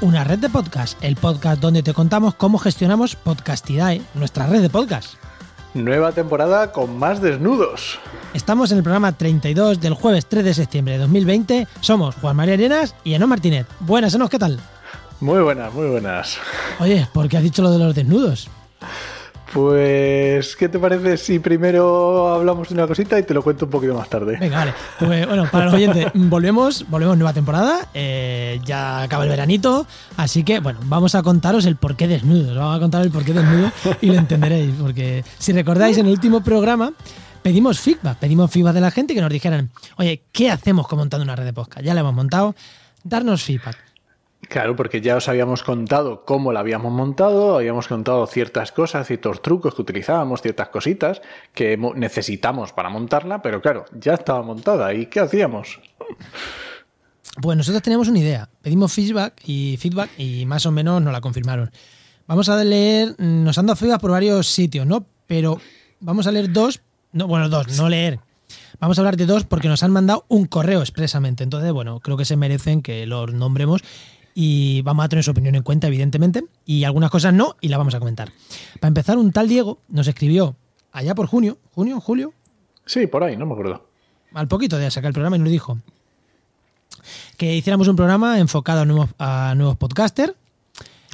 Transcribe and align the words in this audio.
Una 0.00 0.24
red 0.24 0.40
de 0.40 0.48
podcast, 0.48 0.98
el 1.00 1.14
podcast 1.14 1.60
donde 1.60 1.84
te 1.84 1.94
contamos 1.94 2.34
cómo 2.34 2.58
gestionamos 2.58 3.14
Podcastidae, 3.14 4.02
nuestra 4.14 4.48
red 4.48 4.62
de 4.62 4.68
podcast. 4.68 5.14
Nueva 5.74 6.10
temporada 6.10 6.72
con 6.72 6.98
más 6.98 7.22
desnudos. 7.22 8.00
Estamos 8.34 8.72
en 8.72 8.78
el 8.78 8.82
programa 8.82 9.12
32 9.12 9.80
del 9.80 9.94
jueves 9.94 10.26
3 10.26 10.44
de 10.44 10.54
septiembre 10.54 10.94
de 10.94 11.00
2020. 11.00 11.68
Somos 11.82 12.16
Juan 12.16 12.34
María 12.34 12.54
Arenas 12.54 12.96
y 13.04 13.14
Eno 13.14 13.28
Martínez. 13.28 13.64
Buenas, 13.78 14.12
Enos, 14.12 14.28
¿qué 14.28 14.40
tal? 14.40 14.58
Muy 15.20 15.40
buenas, 15.40 15.72
muy 15.72 15.86
buenas. 15.86 16.38
Oye, 16.80 17.06
¿por 17.12 17.28
qué 17.28 17.36
has 17.36 17.44
dicho 17.44 17.62
lo 17.62 17.70
de 17.70 17.78
los 17.78 17.94
desnudos? 17.94 18.50
Pues, 19.52 20.54
¿qué 20.54 20.68
te 20.68 20.78
parece 20.78 21.16
si 21.16 21.38
primero 21.40 22.28
hablamos 22.32 22.68
de 22.68 22.74
una 22.74 22.86
cosita 22.86 23.18
y 23.18 23.24
te 23.24 23.34
lo 23.34 23.42
cuento 23.42 23.64
un 23.64 23.70
poquito 23.70 23.94
más 23.94 24.08
tarde? 24.08 24.36
Venga, 24.38 24.58
vale. 24.58 24.74
Pues, 24.98 25.26
bueno, 25.26 25.48
para 25.50 25.64
los 25.66 25.74
oyentes, 25.74 26.06
volvemos, 26.14 26.86
volvemos 26.88 27.16
nueva 27.16 27.32
temporada. 27.32 27.88
eh, 27.94 28.60
ya 28.64 29.02
acaba 29.02 29.24
el 29.24 29.30
veranito. 29.30 29.86
Así 30.16 30.44
que, 30.44 30.60
bueno, 30.60 30.78
vamos 30.84 31.14
a 31.14 31.22
contaros 31.22 31.66
el 31.66 31.76
porqué 31.76 32.06
desnudos. 32.06 32.56
Vamos 32.56 32.76
a 32.76 32.80
contar 32.80 33.02
el 33.02 33.10
porqué 33.10 33.32
desnudo 33.32 33.72
y 34.00 34.06
lo 34.06 34.14
entenderéis. 34.14 34.74
Porque 34.80 35.24
si 35.38 35.52
recordáis, 35.52 35.98
en 35.98 36.06
el 36.06 36.12
último 36.12 36.42
programa 36.42 36.92
pedimos 37.42 37.80
feedback. 37.80 38.18
Pedimos 38.18 38.50
feedback 38.50 38.74
de 38.74 38.80
la 38.80 38.90
gente 38.90 39.14
que 39.14 39.20
nos 39.20 39.30
dijeran, 39.30 39.70
oye, 39.96 40.22
¿qué 40.32 40.50
hacemos 40.50 40.86
con 40.86 40.98
montando 40.98 41.24
una 41.24 41.34
red 41.34 41.44
de 41.44 41.52
podcast? 41.52 41.84
Ya 41.84 41.94
la 41.94 42.00
hemos 42.00 42.14
montado. 42.14 42.54
Darnos 43.02 43.42
feedback. 43.42 43.89
Claro, 44.48 44.74
porque 44.74 45.00
ya 45.00 45.16
os 45.16 45.28
habíamos 45.28 45.62
contado 45.62 46.24
cómo 46.24 46.52
la 46.52 46.60
habíamos 46.60 46.92
montado, 46.92 47.56
habíamos 47.56 47.86
contado 47.86 48.26
ciertas 48.26 48.72
cosas, 48.72 49.06
ciertos 49.06 49.42
trucos 49.42 49.74
que 49.74 49.82
utilizábamos, 49.82 50.42
ciertas 50.42 50.68
cositas 50.70 51.20
que 51.54 51.76
mo- 51.76 51.94
necesitamos 51.94 52.72
para 52.72 52.88
montarla, 52.88 53.42
pero 53.42 53.60
claro, 53.60 53.84
ya 53.92 54.14
estaba 54.14 54.42
montada. 54.42 54.92
¿Y 54.94 55.06
qué 55.06 55.20
hacíamos? 55.20 55.78
Pues 57.40 57.56
nosotros 57.56 57.82
tenemos 57.82 58.08
una 58.08 58.18
idea. 58.18 58.48
Pedimos 58.62 58.92
feedback 58.92 59.40
y 59.46 59.76
feedback 59.78 60.10
y 60.18 60.44
más 60.46 60.66
o 60.66 60.72
menos 60.72 61.00
nos 61.00 61.12
la 61.12 61.20
confirmaron. 61.20 61.70
Vamos 62.26 62.48
a 62.48 62.62
leer, 62.64 63.14
nos 63.18 63.56
han 63.58 63.66
dado 63.66 63.76
feedback 63.76 64.00
por 64.00 64.10
varios 64.10 64.48
sitios, 64.48 64.86
¿no? 64.86 65.06
Pero 65.26 65.60
vamos 66.00 66.26
a 66.26 66.32
leer 66.32 66.52
dos, 66.52 66.80
no, 67.12 67.26
bueno, 67.28 67.48
dos, 67.48 67.76
no 67.76 67.88
leer. 67.88 68.18
Vamos 68.80 68.98
a 68.98 69.02
hablar 69.02 69.16
de 69.16 69.26
dos 69.26 69.44
porque 69.44 69.68
nos 69.68 69.82
han 69.82 69.92
mandado 69.92 70.24
un 70.28 70.46
correo 70.46 70.80
expresamente. 70.80 71.44
Entonces, 71.44 71.70
bueno, 71.72 72.00
creo 72.00 72.16
que 72.16 72.24
se 72.24 72.36
merecen 72.36 72.82
que 72.82 73.06
los 73.06 73.32
nombremos 73.32 73.82
y 74.34 74.82
vamos 74.82 75.04
a 75.04 75.08
tener 75.08 75.24
su 75.24 75.30
opinión 75.30 75.54
en 75.54 75.62
cuenta, 75.62 75.86
evidentemente, 75.88 76.44
y 76.64 76.84
algunas 76.84 77.10
cosas 77.10 77.32
no, 77.34 77.56
y 77.60 77.68
las 77.68 77.78
vamos 77.78 77.94
a 77.94 77.98
comentar. 77.98 78.30
Para 78.80 78.88
empezar, 78.88 79.18
un 79.18 79.32
tal 79.32 79.48
Diego 79.48 79.78
nos 79.88 80.06
escribió 80.08 80.56
allá 80.92 81.14
por 81.14 81.26
junio, 81.26 81.58
junio, 81.74 82.00
julio, 82.00 82.32
Sí, 82.86 83.06
por 83.06 83.22
ahí, 83.22 83.36
no 83.36 83.46
me 83.46 83.52
acuerdo. 83.52 83.86
al 84.34 84.48
poquito 84.48 84.76
de 84.76 84.90
sacar 84.90 85.08
el 85.08 85.12
programa 85.14 85.36
y 85.36 85.38
nos 85.40 85.50
dijo 85.50 85.78
que 87.36 87.54
hiciéramos 87.54 87.86
un 87.88 87.96
programa 87.96 88.38
enfocado 88.38 88.80
a 88.80 88.84
nuevos, 88.84 89.10
a 89.18 89.54
nuevos 89.56 89.76
podcasters. 89.76 90.32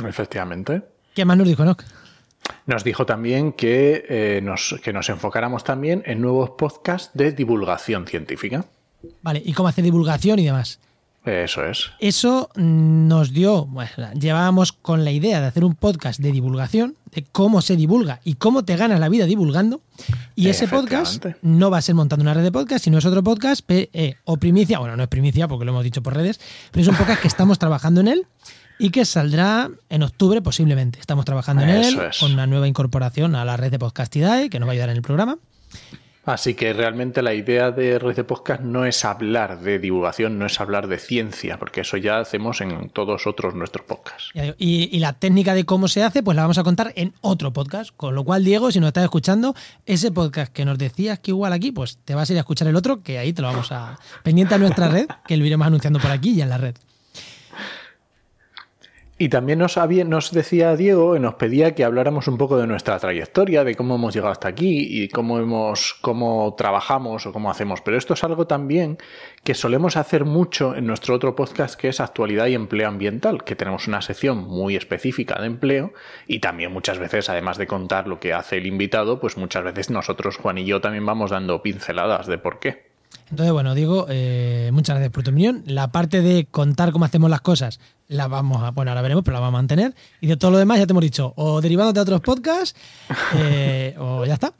Efectivamente. 0.05 0.83
¿Qué 1.14 1.25
más 1.25 1.37
nos 1.37 1.47
dijo, 1.47 1.64
no? 1.64 1.77
Nos 2.67 2.84
dijo 2.84 3.05
también 3.06 3.53
que, 3.53 4.05
eh, 4.09 4.41
nos, 4.42 4.77
que 4.83 4.92
nos 4.92 5.09
enfocáramos 5.09 5.64
también 5.64 6.03
en 6.06 6.20
nuevos 6.20 6.50
podcasts 6.50 7.11
de 7.14 7.33
divulgación 7.33 8.06
científica. 8.06 8.64
Vale, 9.22 9.42
y 9.44 9.53
cómo 9.53 9.69
hacer 9.69 9.84
divulgación 9.84 10.39
y 10.39 10.44
demás. 10.47 10.78
Eso 11.26 11.64
es. 11.64 11.91
Eso 11.98 12.50
nos 12.54 13.32
dio, 13.32 13.66
bueno, 13.66 13.91
llevábamos 14.19 14.72
con 14.72 15.04
la 15.04 15.10
idea 15.10 15.41
de 15.41 15.47
hacer 15.48 15.64
un 15.64 15.75
podcast 15.75 16.20
de 16.20 16.31
divulgación, 16.31 16.94
de 17.12 17.25
cómo 17.32 17.60
se 17.62 17.75
divulga 17.76 18.20
y 18.25 18.34
cómo 18.34 18.64
te 18.64 18.76
ganas 18.76 19.00
la 19.00 19.09
vida 19.09 19.26
divulgando. 19.26 19.81
Y 20.36 20.48
ese 20.48 20.69
podcast 20.69 21.25
no 21.42 21.69
va 21.70 21.78
a 21.78 21.82
ser 21.82 21.97
montando 21.97 22.22
una 22.22 22.32
red 22.32 22.44
de 22.44 22.53
podcast, 22.53 22.84
sino 22.84 22.98
es 22.98 23.04
otro 23.04 23.22
podcast 23.25 23.62
pe- 23.66 23.91
eh, 23.92 24.15
o 24.25 24.36
primicia, 24.36 24.78
bueno, 24.78 24.97
no 24.97 25.03
es 25.03 25.09
primicia 25.09 25.48
porque 25.48 25.65
lo 25.65 25.72
hemos 25.72 25.82
dicho 25.84 26.03
por 26.03 26.15
redes, 26.15 26.38
pero 26.70 26.82
es 26.82 26.88
un 26.88 26.97
podcast 26.97 27.20
que 27.20 27.28
estamos 27.28 27.59
trabajando 27.59 28.00
en 28.03 28.09
él 28.09 28.26
y 28.78 28.91
que 28.91 29.04
saldrá 29.04 29.69
en 29.88 30.03
octubre 30.04 30.42
posiblemente. 30.42 31.00
Estamos 31.00 31.25
trabajando 31.25 31.62
en 31.65 31.70
Eso 31.70 32.03
él 32.03 32.09
es. 32.10 32.19
con 32.19 32.32
una 32.34 32.47
nueva 32.47 32.69
incorporación 32.69 33.34
a 33.34 33.44
la 33.44 33.56
red 33.56 33.72
de 33.72 33.78
Podcastidae 33.81 34.48
que 34.48 34.60
nos 34.60 34.69
va 34.69 34.70
a 34.70 34.75
ayudar 34.75 34.91
en 34.91 34.97
el 34.97 35.03
programa. 35.03 35.38
Así 36.26 36.54
que 36.54 36.72
realmente 36.72 37.22
la 37.22 37.34
idea 37.34 37.70
de 37.70 37.98
Red 38.00 38.16
de 38.16 38.25
Podcast 38.25 38.60
no 38.60 38.84
es 38.84 39.04
hablar 39.04 39.60
de 39.60 39.78
divulgación, 39.78 40.38
no 40.38 40.47
es 40.47 40.60
hablar 40.60 40.88
de 40.88 40.98
ciencia, 40.98 41.56
porque 41.59 41.82
eso 41.82 41.97
ya 41.97 42.19
hacemos 42.19 42.60
en 42.60 42.91
todos 42.91 43.28
otros 43.28 43.54
nuestros 43.54 43.87
podcasts. 43.87 44.31
Y, 44.59 44.88
y 44.91 44.98
la 44.98 45.12
técnica 45.12 45.54
de 45.54 45.65
cómo 45.65 45.86
se 45.86 46.03
hace, 46.03 46.25
pues 46.25 46.34
la 46.34 46.42
vamos 46.42 46.59
a 46.59 46.65
contar 46.65 46.92
en 46.97 47.15
otro 47.20 47.53
podcast. 47.53 47.91
Con 47.97 48.16
lo 48.16 48.25
cual, 48.25 48.44
Diego, 48.44 48.72
si 48.72 48.81
nos 48.81 48.88
estás 48.88 49.04
escuchando, 49.04 49.54
ese 49.84 50.10
podcast 50.10 50.53
que 50.53 50.65
nos 50.65 50.78
decías 50.78 51.20
que 51.20 51.31
igual 51.31 51.53
aquí, 51.53 51.70
pues 51.70 51.98
te 52.04 52.16
vas 52.16 52.28
a 52.28 52.32
ir 52.32 52.38
a 52.38 52.41
escuchar 52.41 52.66
el 52.66 52.75
otro, 52.75 53.03
que 53.03 53.19
ahí 53.19 53.32
te 53.32 53.42
lo 53.42 53.48
vamos 53.48 53.70
a. 53.70 53.98
pendiente 54.25 54.54
a 54.54 54.59
nuestra 54.59 54.88
red, 54.88 55.06
que 55.28 55.36
lo 55.36 55.44
iremos 55.44 55.66
anunciando 55.66 56.00
por 56.00 56.10
aquí 56.10 56.31
y 56.31 56.42
en 56.42 56.48
la 56.48 56.59
red. 56.59 56.75
Y 59.19 59.31
también 59.31 59.60
nos, 59.60 59.78
había, 59.78 60.04
nos 60.04 60.31
decía 60.31 60.77
Diego, 60.77 61.19
nos 61.19 61.37
pedía 61.37 61.75
que 61.75 61.84
habláramos 61.84 62.28
un 62.28 62.37
poco 62.37 62.59
de 62.59 62.66
nuestra 62.66 62.99
trayectoria, 62.99 63.65
de 63.65 63.75
cómo 63.75 63.94
hemos 63.94 64.12
llegado 64.12 64.31
hasta 64.31 64.49
aquí 64.49 64.87
y 64.91 65.09
cómo, 65.09 65.38
hemos, 65.38 65.94
cómo 66.03 66.54
trabajamos 66.59 67.25
o 67.25 67.32
cómo 67.32 67.50
hacemos. 67.50 67.81
Pero 67.81 67.97
esto 67.97 68.12
es 68.12 68.22
algo 68.25 68.47
también 68.47 68.99
que 69.43 69.54
solemos 69.54 69.97
hacer 69.97 70.27
mucho 70.27 70.77
en 70.77 70.87
nuestro 70.87 71.15
otro 71.15 71.34
podcast 71.34 71.81
que 71.81 71.88
es 71.88 72.00
Actualidad 72.00 72.49
y 72.49 72.54
Empleo 72.54 72.88
Ambiental, 72.88 73.43
que 73.43 73.56
tenemos 73.56 73.88
una 73.88 74.03
sección 74.03 74.37
muy 74.37 74.77
específica 74.77 75.41
de 75.41 75.47
empleo 75.47 75.94
y 76.27 76.41
también 76.41 76.71
muchas 76.71 76.98
veces, 76.98 77.31
además 77.31 77.56
de 77.56 77.66
contar 77.66 78.09
lo 78.09 78.21
que 78.21 78.34
hace 78.34 78.59
el 78.59 78.66
invitado, 78.66 79.19
pues 79.19 79.38
muchas 79.38 79.65
veces 79.65 79.88
nosotros, 79.88 80.37
Juan 80.37 80.59
y 80.59 80.66
yo, 80.66 80.83
también 80.83 81.06
vamos 81.06 81.31
dando 81.31 81.62
pinceladas 81.62 82.27
de 82.27 82.37
por 82.37 82.59
qué. 82.59 82.96
Entonces, 83.31 83.53
bueno, 83.53 83.75
Diego, 83.75 84.06
eh, 84.09 84.70
muchas 84.72 84.94
gracias 84.97 85.12
por 85.12 85.25
tu 85.25 85.31
opinión. 85.31 85.64
La 85.66 85.88
parte 85.88 86.22
de 86.22 86.47
contar 86.47 86.92
cómo 86.92 87.04
hacemos 87.04 87.28
las 87.28 87.41
cosas, 87.41 87.81
la 88.06 88.28
vamos 88.28 88.62
a. 88.62 88.70
Bueno, 88.70 88.92
ahora 88.92 89.03
veremos, 89.03 89.25
pero 89.25 89.34
la 89.34 89.41
vamos 89.41 89.59
a 89.59 89.62
mantener. 89.62 89.94
Y 90.20 90.28
de 90.28 90.37
todo 90.37 90.53
lo 90.53 90.59
demás, 90.59 90.78
ya 90.78 90.87
te 90.87 90.92
hemos 90.92 91.03
dicho, 91.03 91.32
o 91.36 91.60
derivando 91.60 91.92
de 91.92 92.00
otros 92.00 92.20
podcasts, 92.20 92.78
eh, 93.34 93.97
o 93.98 94.25
ya 94.25 94.34
está. 94.34 94.53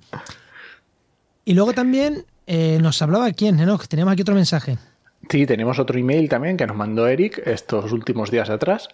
Y 1.45 1.55
luego 1.55 1.73
también 1.75 2.25
eh, 2.47 2.79
nos 2.81 3.01
hablaba 3.03 3.31
quién, 3.33 3.61
Enoch, 3.61 3.87
teníamos 3.87 4.13
aquí 4.13 4.23
otro 4.23 4.35
mensaje. 4.35 4.79
Sí, 5.31 5.47
tenemos 5.47 5.79
otro 5.79 5.99
email 5.99 6.29
también 6.29 6.57
que 6.57 6.67
nos 6.67 6.77
mandó 6.77 7.07
Eric 7.07 7.43
estos 7.47 7.93
últimos 7.93 8.31
días 8.31 8.51
atrás 8.51 8.89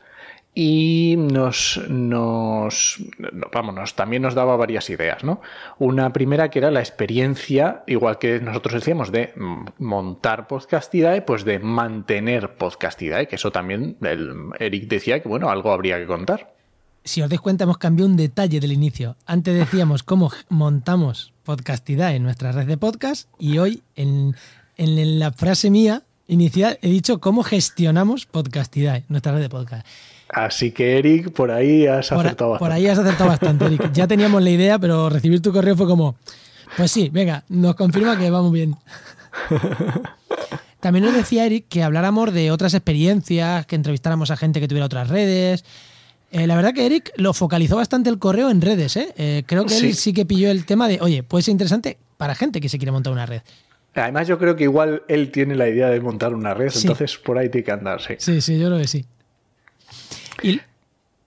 y 0.55 1.15
nos, 1.17 1.81
nos, 1.89 2.99
no, 3.19 3.47
vámonos, 3.53 3.95
también 3.95 4.21
nos 4.21 4.35
daba 4.35 4.55
varias 4.57 4.91
ideas, 4.91 5.25
¿no? 5.25 5.41
Una 5.79 6.13
primera 6.13 6.51
que 6.51 6.59
era 6.59 6.71
la 6.71 6.81
experiencia, 6.81 7.85
igual 7.87 8.19
que 8.19 8.39
nosotros 8.39 8.75
decíamos, 8.75 9.11
de 9.11 9.33
montar 9.79 10.49
Podcastidae, 10.49 11.23
pues 11.23 11.45
de 11.45 11.59
mantener 11.59 12.57
Podcastidae, 12.57 13.29
que 13.29 13.37
eso 13.37 13.51
también 13.51 13.97
el, 14.03 14.51
Eric 14.59 14.89
decía 14.89 15.23
que, 15.23 15.29
bueno, 15.29 15.49
algo 15.49 15.73
habría 15.73 15.99
que 15.99 16.07
contar. 16.07 16.53
Si 17.03 17.23
os 17.23 17.31
dais 17.31 17.41
cuenta, 17.41 17.65
hemos 17.65 17.79
cambiado 17.79 18.11
un 18.11 18.17
detalle 18.17 18.61
del 18.61 18.73
inicio. 18.73 19.17
Antes 19.25 19.55
decíamos 19.55 20.03
cómo 20.05 20.31
montamos 20.51 21.33
Podcastidae 21.45 22.17
en 22.17 22.25
nuestra 22.25 22.53
red 22.53 22.67
de 22.67 22.77
podcast 22.77 23.27
y 23.39 23.57
hoy 23.57 23.83
en, 23.97 24.37
en 24.77 25.19
la 25.19 25.33
frase 25.33 25.71
mía 25.71 26.03
inicial 26.29 26.79
he 26.83 26.89
dicho 26.89 27.21
cómo 27.21 27.43
gestionamos 27.43 28.27
Podcastidae, 28.27 29.05
nuestra 29.09 29.33
red 29.33 29.41
de 29.41 29.49
podcast. 29.49 29.87
Así 30.32 30.72
que, 30.72 30.98
Eric, 30.98 31.31
por 31.32 31.50
ahí 31.50 31.87
has 31.87 32.09
Por, 32.09 32.19
acertado 32.26 32.53
por 32.53 32.60
bastante. 32.70 32.75
ahí 32.75 32.87
has 32.88 32.98
acertado 32.98 33.28
bastante, 33.31 33.65
Eric. 33.66 33.93
Ya 33.93 34.06
teníamos 34.09 34.43
la 34.43 34.50
idea, 34.50 34.78
pero 34.78 35.09
recibir 35.10 35.41
tu 35.43 35.53
correo 35.53 35.76
fue 35.76 35.87
como, 35.87 36.17
pues 36.76 36.90
sí, 36.90 37.11
venga, 37.12 37.44
nos 37.49 37.75
confirma 37.75 38.19
que 38.19 38.31
vamos 38.31 38.50
bien. 38.50 38.75
También 40.81 41.05
nos 41.05 41.14
decía 41.14 41.46
Eric 41.46 41.67
que 41.69 41.82
habláramos 41.82 42.32
de 42.32 42.50
otras 42.50 42.75
experiencias, 42.75 43.67
que 43.67 43.76
entrevistáramos 43.76 44.31
a 44.31 44.37
gente 44.37 44.58
que 44.61 44.67
tuviera 44.69 44.87
otras 44.87 45.08
redes. 45.08 45.64
Eh, 46.32 46.46
la 46.46 46.56
verdad 46.56 46.73
que 46.73 46.87
Eric 46.87 47.12
lo 47.17 47.35
focalizó 47.35 47.76
bastante 47.76 48.11
el 48.11 48.19
correo 48.19 48.50
en 48.50 48.61
redes. 48.61 48.96
¿eh? 48.96 49.12
Eh, 49.17 49.43
creo 49.46 49.64
que 49.67 49.75
él 49.76 49.81
Sí. 49.81 49.93
sí 49.93 50.12
que 50.12 50.26
pilló 50.26 50.50
el 50.50 50.64
tema 50.64 50.88
de, 50.88 50.99
oye, 51.00 51.23
puede 51.23 51.43
ser 51.43 51.52
interesante 51.52 51.99
para 52.17 52.35
gente 52.35 52.61
que 52.61 52.69
se 52.69 52.78
quiere 52.78 52.90
montar 52.90 53.12
una 53.12 53.26
red. 53.26 53.43
Además, 53.94 54.26
yo 54.26 54.38
creo 54.38 54.56
que 54.56 54.64
igual 54.64 55.02
él 55.08 55.31
tiene 55.31 55.55
la 55.55 55.69
idea 55.69 55.88
de 55.88 56.00
montar 56.00 56.35
una 56.35 56.55
red, 56.55 56.70
Sí. 56.70 56.81
entonces 56.82 57.17
por 57.19 57.37
ahí 57.38 57.50
tiene 57.50 57.64
que 57.64 57.73
andar, 57.73 58.00
sí. 58.00 58.14
Sí, 58.19 58.40
sí, 58.40 58.58
yo 58.58 58.69
creo 58.69 58.78
que 58.81 58.88
sí. 58.88 59.05
Y 60.43 60.61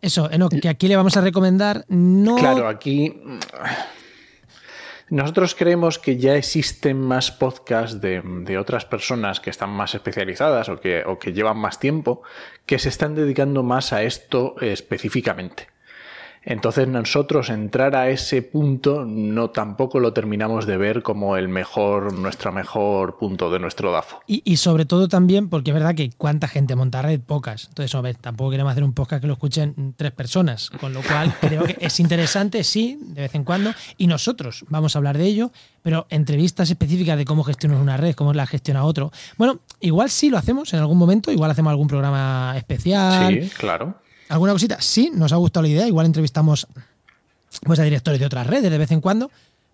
eso, 0.01 0.29
Enoch, 0.31 0.53
que 0.59 0.69
aquí 0.69 0.87
le 0.87 0.95
vamos 0.95 1.17
a 1.17 1.21
recomendar 1.21 1.85
no... 1.89 2.35
Claro, 2.35 2.67
aquí 2.67 3.09
mm, 3.09 3.39
nosotros 5.09 5.55
creemos 5.55 5.99
que 5.99 6.17
ya 6.17 6.35
existen 6.35 6.99
más 6.99 7.31
podcasts 7.31 8.01
de, 8.01 8.21
de 8.23 8.57
otras 8.57 8.85
personas 8.85 9.39
que 9.39 9.49
están 9.49 9.69
más 9.69 9.93
especializadas 9.93 10.69
o 10.69 10.79
que, 10.79 11.03
o 11.05 11.19
que 11.19 11.33
llevan 11.33 11.57
más 11.57 11.79
tiempo 11.79 12.23
que 12.65 12.79
se 12.79 12.89
están 12.89 13.15
dedicando 13.15 13.61
más 13.63 13.93
a 13.93 14.03
esto 14.03 14.55
específicamente. 14.61 15.74
Entonces 16.45 16.87
nosotros 16.87 17.49
entrar 17.49 17.95
a 17.95 18.09
ese 18.09 18.43
punto 18.43 19.03
no 19.03 19.49
tampoco 19.49 19.99
lo 19.99 20.13
terminamos 20.13 20.67
de 20.67 20.77
ver 20.77 21.01
como 21.01 21.37
el 21.37 21.47
mejor, 21.47 22.13
nuestro 22.13 22.51
mejor 22.51 23.17
punto 23.17 23.49
de 23.49 23.59
nuestro 23.59 23.91
DAFO. 23.91 24.21
Y, 24.27 24.57
sobre 24.57 24.85
todo 24.85 25.07
también 25.07 25.49
porque 25.49 25.71
es 25.71 25.73
verdad 25.73 25.95
que 25.95 26.11
cuánta 26.17 26.47
gente 26.47 26.75
monta 26.75 27.01
red, 27.01 27.19
pocas. 27.19 27.65
Entonces, 27.69 27.93
a 27.95 28.01
ver, 28.01 28.15
tampoco 28.15 28.51
queremos 28.51 28.71
hacer 28.71 28.83
un 28.83 28.93
podcast 28.93 29.21
que 29.21 29.27
lo 29.27 29.33
escuchen 29.33 29.93
tres 29.97 30.11
personas, 30.11 30.69
con 30.69 30.93
lo 30.93 31.01
cual 31.01 31.33
creo 31.41 31.63
que 31.63 31.77
es 31.79 31.99
interesante, 31.99 32.63
sí, 32.63 32.99
de 33.01 33.21
vez 33.21 33.35
en 33.35 33.43
cuando, 33.43 33.73
y 33.97 34.07
nosotros 34.07 34.65
vamos 34.69 34.95
a 34.95 34.99
hablar 34.99 35.17
de 35.17 35.25
ello, 35.25 35.51
pero 35.81 36.05
entrevistas 36.09 36.69
específicas 36.69 37.17
de 37.17 37.25
cómo 37.25 37.43
gestionar 37.43 37.79
una 37.79 37.97
red, 37.97 38.13
cómo 38.13 38.33
la 38.33 38.45
gestiona 38.45 38.83
otro. 38.85 39.11
Bueno, 39.37 39.59
igual 39.79 40.09
sí 40.09 40.29
lo 40.29 40.37
hacemos 40.37 40.73
en 40.73 40.79
algún 40.79 40.97
momento, 40.97 41.31
igual 41.31 41.49
hacemos 41.51 41.71
algún 41.71 41.87
programa 41.87 42.53
especial. 42.55 43.33
Sí, 43.33 43.49
claro 43.57 44.04
¿Alguna 44.29 44.53
cosita? 44.53 44.81
Sí, 44.81 45.11
nos 45.13 45.33
ha 45.33 45.35
gustado 45.35 45.63
la 45.63 45.69
idea. 45.69 45.87
Igual 45.87 46.05
entrevistamos 46.05 46.67
pues, 47.63 47.79
a 47.79 47.83
directores 47.83 48.19
de 48.19 48.25
otras 48.25 48.47
redes 48.47 48.71
de 48.71 48.77
vez 48.77 48.91
en 48.91 49.01
cuando, 49.01 49.29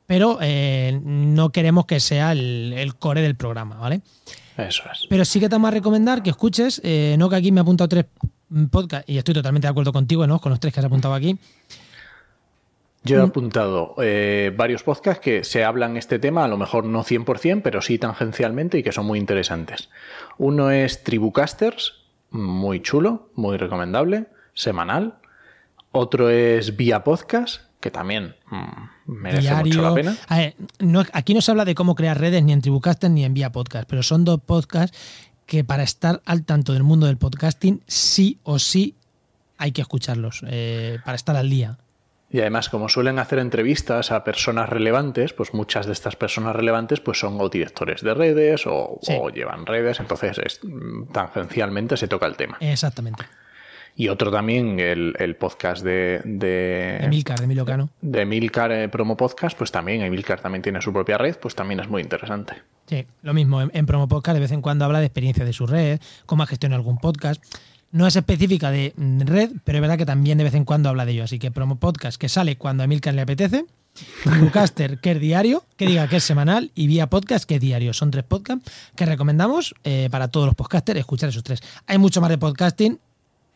pero 0.06 0.40
eh, 0.42 1.00
no 1.04 1.52
queremos 1.52 1.86
que 1.86 2.00
sea 2.00 2.34
el, 2.34 2.94
core 3.00 3.22
del 3.22 3.36
programa, 3.36 3.78
¿vale? 3.78 4.02
Eso 4.58 4.84
es. 4.92 5.06
Pero 5.10 5.24
sí 5.26 5.40
que 5.40 5.48
te 5.48 5.56
vamos 5.56 5.70
a 5.70 5.72
recomendar 5.72 6.22
que 6.22 6.30
escuches, 6.30 6.82
eh, 6.84 7.16
no 7.18 7.30
que 7.30 7.38
aquí 7.38 7.52
me 7.52 7.62
ha 7.62 7.64
apuntado 7.64 7.88
tres 7.88 8.06
podcasts, 8.70 9.10
y 9.10 9.18
estoy 9.18 9.34
totalmente 9.34 9.68
de 9.68 9.72
acuerdo 9.72 9.94
contigo, 9.94 10.28
¿no? 10.28 10.40
Con 10.40 10.50
los 10.50 10.60
tres 10.60 10.74
que 10.74 10.82
has 10.82 10.86
apuntado 10.86 11.14
aquí. 11.14 11.38
Yo 13.04 13.18
he 13.18 13.22
mm. 13.22 13.30
apuntado 13.30 13.96
eh, 14.00 14.54
varios 14.56 14.84
podcasts 14.84 15.24
que 15.24 15.44
se 15.44 15.64
hablan 15.64 15.98
este 15.98 16.20
tema, 16.20 16.44
a 16.44 16.48
lo 16.48 16.58
mejor 16.58 16.86
no 16.86 17.04
100%, 17.04 17.62
pero 17.64 17.82
sí 17.82 17.98
tangencialmente 17.98 18.78
y 18.78 18.84
que 18.84 18.92
son 18.92 19.06
muy 19.06 19.18
interesantes. 19.18 19.90
Uno 20.38 20.70
es 20.70 21.04
Tribucasters, 21.04 21.94
muy 22.30 22.82
chulo, 22.82 23.30
muy 23.34 23.58
recomendable 23.58 24.28
semanal. 24.54 25.16
Otro 25.92 26.30
es 26.30 26.78
vía 26.78 27.04
podcast, 27.04 27.64
que 27.80 27.92
también 27.92 28.36
mm, 28.50 29.12
merece 29.12 29.54
mucho 29.56 29.82
la 29.82 29.94
pena. 29.94 30.16
aquí 31.14 31.34
no 31.34 31.42
se 31.42 31.52
habla 31.52 31.66
de 31.66 31.76
cómo 31.76 31.96
crear 31.96 32.20
redes 32.20 32.44
ni 32.44 32.54
en 32.54 32.62
Tribucaster 32.62 33.12
ni 33.12 33.26
en 33.26 33.34
vía 33.34 33.52
podcast, 33.52 33.90
pero 33.90 34.04
son 34.04 34.24
dos 34.24 34.40
podcasts 34.42 34.98
que 35.46 35.66
para 35.66 35.84
estar 35.84 36.22
al 36.26 36.46
tanto 36.46 36.72
del 36.72 36.84
mundo 36.84 37.08
del 37.08 37.18
podcasting, 37.18 37.84
sí 37.88 38.40
o 38.44 38.58
sí 38.58 38.96
hay 39.58 39.74
que 39.74 39.82
escucharlos, 39.82 40.44
eh, 40.48 41.00
para 41.04 41.16
estar 41.16 41.36
al 41.36 41.50
día. 41.50 41.78
Y 42.32 42.40
además, 42.40 42.70
como 42.70 42.88
suelen 42.88 43.20
hacer 43.20 43.40
entrevistas 43.40 44.12
a 44.12 44.24
personas 44.24 44.70
relevantes, 44.70 45.34
pues 45.34 45.54
muchas 45.54 45.86
de 45.86 45.92
estas 45.92 46.16
personas 46.16 46.56
relevantes 46.56 47.02
pues 47.02 47.20
son 47.20 47.42
o 47.42 47.50
directores 47.50 48.02
de 48.02 48.14
redes 48.14 48.66
o, 48.66 48.98
o 49.06 49.30
llevan 49.30 49.66
redes, 49.66 50.00
entonces 50.00 50.38
es, 50.38 50.62
mm, 50.64 51.12
tangencialmente 51.12 51.98
se 51.98 52.08
toca 52.08 52.28
el 52.28 52.38
tema. 52.38 52.58
Exactamente. 52.62 53.26
Y 53.96 54.08
otro 54.08 54.32
también, 54.32 54.80
el, 54.80 55.36
podcast 55.38 55.84
de, 55.84 56.22
de 56.24 56.98
Emilcar, 57.02 57.38
de 57.40 57.46
Emilio 57.46 57.90
De 58.02 58.22
Emilcar 58.22 58.72
eh, 58.72 58.90
Promo 58.90 59.18
Podcast, 59.18 59.58
pues 59.58 59.72
también, 59.72 60.02
Emilcar 60.02 60.40
también 60.40 60.62
tiene 60.62 60.82
su 60.82 60.94
propia 60.94 61.18
red, 61.18 61.36
pues 61.38 61.56
también 61.56 61.80
es 61.82 61.90
muy 61.90 62.02
interesante. 62.02 62.56
Sí, 62.88 63.06
lo 63.22 63.34
mismo, 63.34 63.62
en, 63.62 63.86
Promo 63.86 64.08
Podcast 64.08 64.36
de 64.36 64.40
vez 64.42 64.52
en 64.52 64.62
cuando 64.62 64.86
habla 64.86 65.00
de 65.00 65.06
experiencia 65.06 65.46
de 65.46 65.54
su 65.54 65.68
red, 65.68 66.00
cómo 66.26 66.46
gestiona 66.46 66.76
algún 66.76 66.98
podcast. 66.98 67.44
No 67.92 68.08
es 68.08 68.16
específica 68.16 68.72
de 68.72 68.94
red, 68.98 69.52
pero 69.66 69.78
es 69.78 69.82
verdad 69.82 69.98
que 69.98 70.06
también 70.06 70.38
de 70.38 70.46
vez 70.46 70.54
en 70.54 70.64
cuando 70.64 70.88
habla 70.88 71.06
de 71.06 71.12
ello. 71.12 71.26
Así 71.26 71.40
que 71.40 71.52
Promo 71.52 71.76
Podcast, 71.76 72.20
que 72.20 72.30
sale 72.30 72.56
cuando 72.58 72.84
a 72.84 72.86
Emilcar 72.86 73.14
le 73.14 73.22
apetece. 73.22 73.66
Tribucaster, 74.24 75.00
que 75.00 75.12
es 75.12 75.20
diario, 75.20 75.66
que 75.76 75.86
diga 75.86 76.08
que 76.08 76.18
es 76.18 76.24
semanal, 76.24 76.72
y 76.76 76.88
Vía 76.88 77.08
Podcast, 77.08 77.46
que 77.46 77.56
es 77.56 77.62
diario. 77.62 77.94
Son 77.94 78.10
tres 78.10 78.24
podcasts 78.24 78.72
que 78.96 79.06
recomendamos 79.06 79.76
eh, 79.84 80.08
para 80.10 80.30
todos 80.30 80.46
los 80.46 80.56
podcasters 80.56 81.00
escuchar 81.00 81.30
esos 81.30 81.44
tres. 81.44 81.62
Hay 81.88 81.98
mucho 81.98 82.22
más 82.22 82.30
de 82.30 82.38
podcasting, 82.38 83.00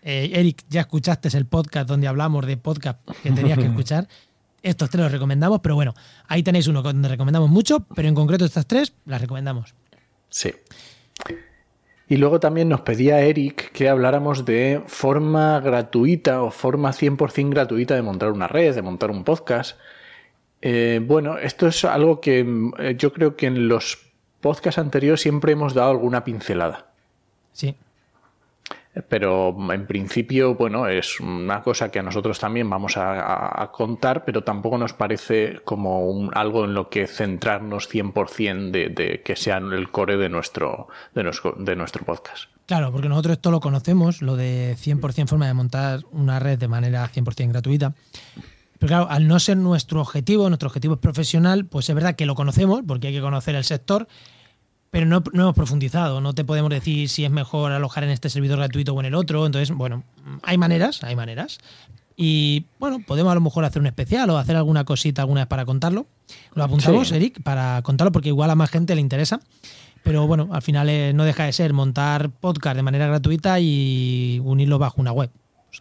eh, 0.06 0.30
Eric, 0.40 0.64
ya 0.70 0.82
escuchaste 0.82 1.36
el 1.36 1.48
podcast 1.48 1.90
donde 1.90 2.08
hablamos 2.08 2.46
de 2.46 2.58
podcast 2.58 3.00
que 3.24 3.32
tenías 3.32 3.58
que 3.58 3.66
escuchar. 3.72 4.08
Estos 4.62 4.92
tres 4.92 5.02
los 5.02 5.12
recomendamos, 5.12 5.62
pero 5.62 5.74
bueno, 5.74 5.96
ahí 6.28 6.44
tenéis 6.44 6.68
uno 6.68 6.84
donde 6.84 7.10
recomendamos 7.10 7.50
mucho, 7.50 7.80
pero 7.96 8.08
en 8.08 8.14
concreto 8.14 8.46
estas 8.46 8.68
tres 8.68 8.94
las 9.06 9.20
recomendamos. 9.20 9.74
Sí. 10.30 10.54
Y 12.08 12.18
luego 12.18 12.40
también 12.40 12.70
nos 12.70 12.82
pedía 12.82 13.20
Eric 13.22 13.72
que 13.72 13.90
habláramos 13.90 14.46
de 14.46 14.84
forma 14.86 15.60
gratuita 15.60 16.44
o 16.44 16.52
forma 16.52 16.92
100% 16.92 17.50
gratuita 17.50 17.96
de 17.96 18.04
montar 18.04 18.32
una 18.32 18.48
red, 18.48 18.76
de 18.76 18.84
montar 18.84 19.10
un 19.10 19.24
podcast. 19.24 19.80
Eh, 20.62 21.02
bueno, 21.04 21.40
esto 21.40 21.66
es 21.66 21.84
algo 21.84 22.22
que 22.22 22.46
eh, 22.78 22.96
yo 22.96 23.12
creo 23.12 23.36
que 23.36 23.48
en 23.48 23.68
los 23.68 23.98
podcasts 24.40 24.78
anteriores 24.78 25.22
siempre 25.22 25.54
hemos 25.54 25.74
dado 25.74 25.90
alguna 25.90 26.24
pincelada. 26.24 26.92
Sí. 27.54 27.76
Pero 29.10 29.56
en 29.74 29.88
principio, 29.88 30.56
bueno, 30.56 30.88
es 30.88 31.20
una 31.20 31.62
cosa 31.62 31.92
que 31.92 32.00
a 32.00 32.04
nosotros 32.04 32.40
también 32.40 32.70
vamos 32.70 32.96
a, 32.96 33.70
contar, 33.74 34.24
pero 34.24 34.44
tampoco 34.44 34.78
nos 34.78 34.94
parece 34.94 35.60
como 35.66 36.08
un, 36.10 36.32
algo 36.34 36.64
en 36.64 36.74
lo 36.74 36.90
que 36.90 37.08
centrarnos 37.08 37.90
100% 37.90 38.72
de, 38.72 38.90
de 38.90 39.22
que 39.22 39.36
sea 39.36 39.58
el 39.58 39.90
core 39.92 40.18
de 40.18 40.30
nuestro, 40.30 40.88
de 41.14 41.24
nuestro, 41.24 41.56
de 41.58 41.76
nuestro 41.76 42.06
podcast. 42.06 42.50
Claro, 42.66 42.92
porque 42.92 43.10
nosotros 43.10 43.34
esto 43.34 43.52
lo 43.52 43.60
conocemos, 43.60 44.22
lo 44.22 44.36
de 44.36 44.76
100% 44.76 45.28
forma 45.28 45.48
de 45.48 45.54
montar 45.54 46.00
una 46.12 46.40
red 46.40 46.58
de 46.58 46.68
manera 46.68 47.08
100% 47.08 47.50
gratuita. 47.50 47.94
Pero 48.80 48.88
claro, 48.88 49.08
al 49.10 49.28
no 49.28 49.40
ser 49.40 49.58
nuestro 49.58 50.02
objetivo, 50.02 50.50
nuestro 50.50 50.68
objetivo 50.68 50.96
es 50.96 51.00
profesional, 51.00 51.66
pues 51.66 51.90
es 51.90 51.96
verdad 51.96 52.16
que 52.16 52.26
lo 52.26 52.36
conocemos, 52.36 52.82
porque 52.88 53.08
hay 53.08 53.14
que 53.14 53.22
conocer 53.22 53.56
el 53.56 53.64
sector, 53.64 54.08
pero 54.96 55.08
no, 55.08 55.22
hemos 55.34 55.54
profundizado. 55.54 56.22
No 56.22 56.32
te 56.32 56.46
podemos 56.46 56.70
decir 56.70 57.10
si 57.10 57.26
es 57.26 57.30
mejor 57.30 57.74
alojar 57.74 58.06
en 58.06 58.12
este 58.12 58.30
servidor 58.30 58.60
gratuito 58.60 58.94
o 58.94 59.00
en 59.02 59.08
el 59.08 59.14
otro. 59.14 59.46
Entonces, 59.46 59.76
bueno, 59.76 60.06
hay 60.42 60.58
maneras, 60.58 61.04
hay 61.04 61.18
maneras. 61.18 61.58
Y 62.16 62.68
bueno, 62.80 63.02
podemos 63.06 63.30
a 63.34 63.36
lo 63.36 63.42
mejor 63.42 63.66
hacer 63.66 63.82
un 63.82 63.88
especial 63.88 64.30
o 64.30 64.38
hacer 64.38 64.56
alguna 64.56 64.86
cosita 64.86 65.24
alguna 65.24 65.42
vez 65.42 65.48
para 65.50 65.66
contarlo. 65.66 66.08
Lo 66.54 66.64
apuntamos, 66.64 67.12
Eric, 67.12 67.44
para 67.44 67.82
contarlo 67.82 68.14
porque 68.14 68.30
igual 68.30 68.50
a 68.50 68.56
más 68.56 68.70
gente 68.70 68.96
le 68.96 69.02
interesa. 69.02 69.42
Pero 70.02 70.28
bueno, 70.28 70.48
al 70.54 70.62
final 70.62 70.88
eh, 70.88 71.12
no 71.14 71.26
deja 71.26 71.44
de 71.44 71.52
ser 71.52 71.74
montar 71.74 72.30
podcast 72.30 72.78
de 72.78 72.84
manera 72.84 73.06
gratuita 73.08 73.60
y 73.60 74.40
unirlo 74.46 74.80
bajo 74.80 75.02
una 75.02 75.12
web. 75.12 75.30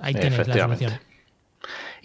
ahí 0.01 0.15
tienes 0.15 0.49
la 0.49 0.59
solución. 0.59 0.93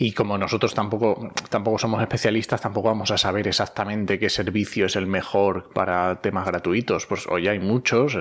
Y 0.02 0.14
como 0.14 0.38
nosotros 0.38 0.74
tampoco, 0.74 1.30
tampoco 1.50 1.78
somos 1.78 2.02
especialistas, 2.02 2.62
tampoco 2.62 2.88
vamos 2.88 3.12
a 3.12 3.18
saber 3.18 3.50
exactamente 3.50 4.18
qué 4.18 4.30
servicio 4.30 4.86
es 4.86 4.96
el 4.96 5.08
mejor 5.08 5.72
para 5.74 6.22
temas 6.22 6.46
gratuitos. 6.46 7.06
Pues 7.06 7.28
hoy 7.28 7.50
hay 7.50 7.60
muchos, 7.60 8.16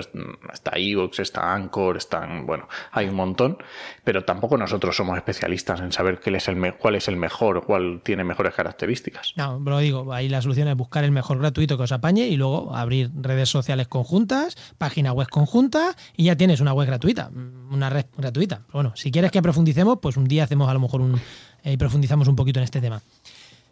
está 0.51 0.77
iVoox, 0.77 1.19
está 1.19 1.53
Anchor, 1.53 1.95
están, 1.95 2.45
bueno, 2.45 2.67
hay 2.91 3.07
un 3.07 3.15
montón, 3.15 3.59
pero 4.03 4.25
tampoco 4.25 4.57
nosotros 4.57 4.97
somos 4.97 5.15
especialistas 5.15 5.79
en 5.79 5.93
saber 5.93 6.19
cuál 6.19 6.35
es 6.35 6.49
el, 6.49 6.73
cuál 6.73 6.95
es 6.95 7.07
el 7.07 7.15
mejor, 7.15 7.63
cuál 7.65 8.01
tiene 8.03 8.25
mejores 8.25 8.53
características. 8.53 9.31
No, 9.37 9.61
pero 9.63 9.77
digo, 9.79 10.11
ahí 10.11 10.27
la 10.27 10.41
solución 10.41 10.67
es 10.67 10.75
buscar 10.75 11.05
el 11.05 11.11
mejor 11.11 11.39
gratuito 11.39 11.77
que 11.77 11.83
os 11.83 11.93
apañe 11.93 12.27
y 12.27 12.35
luego 12.35 12.75
abrir 12.75 13.09
redes 13.15 13.47
sociales 13.47 13.87
conjuntas, 13.87 14.57
página 14.77 15.13
web 15.13 15.29
conjunta 15.29 15.95
y 16.17 16.25
ya 16.25 16.35
tienes 16.35 16.59
una 16.59 16.73
web 16.73 16.87
gratuita, 16.87 17.31
una 17.71 17.89
red 17.89 18.07
gratuita. 18.17 18.63
Bueno, 18.73 18.91
si 18.97 19.11
quieres 19.11 19.31
que 19.31 19.41
profundicemos, 19.41 19.99
pues 20.01 20.17
un 20.17 20.25
día 20.25 20.43
hacemos 20.43 20.67
a 20.67 20.73
lo 20.73 20.81
mejor 20.81 20.99
un 20.99 21.21
y 21.63 21.77
profundizamos 21.77 22.27
un 22.27 22.35
poquito 22.35 22.59
en 22.59 22.65
este 22.65 22.81
tema. 22.81 23.01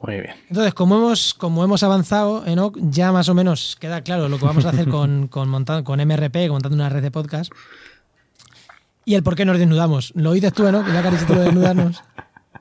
Muy 0.01 0.15
bien. 0.15 0.35
Entonces, 0.49 0.73
como 0.73 0.95
hemos, 0.97 1.33
como 1.33 1.63
hemos 1.63 1.81
avanzado, 1.83 2.45
Enoch, 2.45 2.77
ya 2.79 3.11
más 3.11 3.29
o 3.29 3.33
menos 3.33 3.75
queda 3.79 4.01
claro 4.01 4.29
lo 4.29 4.37
que 4.37 4.45
vamos 4.45 4.65
a 4.65 4.69
hacer 4.69 4.87
con, 4.89 5.27
con, 5.27 5.65
con 5.83 6.07
MRP, 6.07 6.49
montando 6.49 6.75
una 6.75 6.89
red 6.89 7.01
de 7.01 7.11
podcast. 7.11 7.51
Y 9.05 9.15
el 9.15 9.23
por 9.23 9.35
qué 9.35 9.45
nos 9.45 9.57
desnudamos. 9.57 10.11
¿Lo 10.15 10.33
dices 10.33 10.53
tú, 10.53 10.67
Enoch? 10.67 10.85
Ya 10.85 11.01
que 11.01 11.11
lo 11.11 11.39
de 11.39 11.45
desnudarnos. 11.45 12.03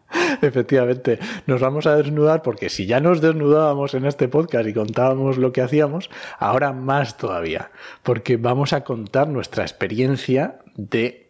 Efectivamente, 0.42 1.18
nos 1.47 1.61
vamos 1.61 1.87
a 1.87 1.97
desnudar 1.97 2.42
porque 2.42 2.68
si 2.68 2.87
ya 2.87 3.00
nos 3.00 3.21
desnudábamos 3.21 3.95
en 3.95 4.06
este 4.06 4.28
podcast 4.28 4.68
y 4.68 4.73
contábamos 4.73 5.38
lo 5.38 5.52
que 5.52 5.62
hacíamos, 5.62 6.11
ahora 6.38 6.73
más 6.73 7.16
todavía, 7.16 7.71
porque 8.02 8.37
vamos 8.37 8.73
a 8.73 8.85
contar 8.85 9.28
nuestra 9.28 9.64
experiencia 9.64 10.59
de 10.76 11.06
eh, 11.06 11.25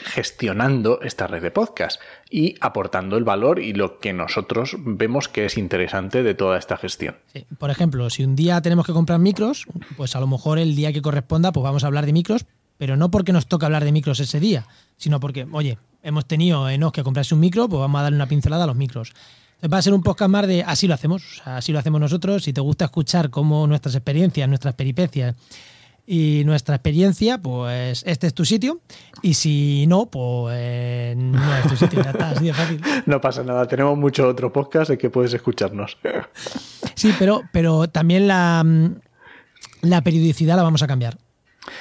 gestionando 0.00 1.00
esta 1.02 1.26
red 1.26 1.42
de 1.42 1.50
podcast 1.50 2.00
y 2.30 2.54
aportando 2.60 3.16
el 3.16 3.24
valor 3.24 3.60
y 3.60 3.72
lo 3.72 3.98
que 3.98 4.12
nosotros 4.12 4.76
vemos 4.78 5.28
que 5.28 5.44
es 5.44 5.58
interesante 5.58 6.22
de 6.22 6.34
toda 6.34 6.58
esta 6.58 6.76
gestión. 6.76 7.16
Por 7.58 7.70
ejemplo, 7.70 8.08
si 8.10 8.24
un 8.24 8.36
día 8.36 8.60
tenemos 8.62 8.86
que 8.86 8.92
comprar 8.92 9.18
micros, 9.18 9.66
pues 9.96 10.16
a 10.16 10.20
lo 10.20 10.26
mejor 10.26 10.58
el 10.58 10.74
día 10.74 10.92
que 10.92 11.02
corresponda, 11.02 11.52
pues 11.52 11.62
vamos 11.62 11.84
a 11.84 11.88
hablar 11.88 12.06
de 12.06 12.12
micros, 12.12 12.46
pero 12.78 12.96
no 12.96 13.10
porque 13.10 13.32
nos 13.32 13.46
toca 13.46 13.66
hablar 13.66 13.84
de 13.84 13.92
micros 13.92 14.20
ese 14.20 14.40
día, 14.40 14.66
sino 14.96 15.20
porque, 15.20 15.46
oye, 15.52 15.78
hemos 16.02 16.26
tenido 16.26 16.68
en 16.70 16.90
que 16.90 17.02
comprarse 17.02 17.34
un 17.34 17.40
micro, 17.40 17.68
pues 17.68 17.80
vamos 17.80 17.98
a 17.98 18.02
darle 18.04 18.16
una 18.16 18.28
pincelada 18.28 18.64
a 18.64 18.66
los 18.66 18.76
micros. 18.76 19.12
va 19.70 19.78
a 19.78 19.82
ser 19.82 19.92
un 19.92 20.02
podcast 20.02 20.30
más 20.30 20.46
de 20.46 20.62
así 20.62 20.86
lo 20.86 20.94
hacemos, 20.94 21.42
así 21.44 21.72
lo 21.72 21.78
hacemos 21.78 22.00
nosotros. 22.00 22.44
Si 22.44 22.52
te 22.52 22.60
gusta 22.60 22.86
escuchar 22.86 23.30
cómo 23.30 23.66
nuestras 23.66 23.94
experiencias, 23.94 24.48
nuestras 24.48 24.74
peripecias 24.74 25.34
y 26.10 26.42
nuestra 26.46 26.76
experiencia, 26.76 27.36
pues 27.36 28.02
este 28.06 28.28
es 28.28 28.32
tu 28.32 28.46
sitio. 28.46 28.80
Y 29.20 29.34
si 29.34 29.86
no, 29.86 30.06
pues 30.06 31.14
no 31.14 31.56
es 31.56 31.68
tu 31.68 31.76
sitio, 31.76 32.02
ya 32.02 32.12
está, 32.12 32.30
así 32.30 32.46
de 32.46 32.54
fácil. 32.54 32.80
No 33.06 33.20
pasa 33.20 33.42
nada, 33.44 33.66
tenemos 33.68 33.98
muchos 33.98 34.24
otros 34.24 34.50
podcasts 34.50 34.88
en 34.88 34.96
que 34.96 35.10
puedes 35.10 35.34
escucharnos. 35.34 35.98
Sí, 36.94 37.12
pero, 37.18 37.42
pero 37.52 37.88
también 37.88 38.26
la, 38.26 38.64
la 39.82 40.00
periodicidad 40.02 40.56
la 40.56 40.62
vamos 40.62 40.82
a 40.82 40.86
cambiar. 40.86 41.18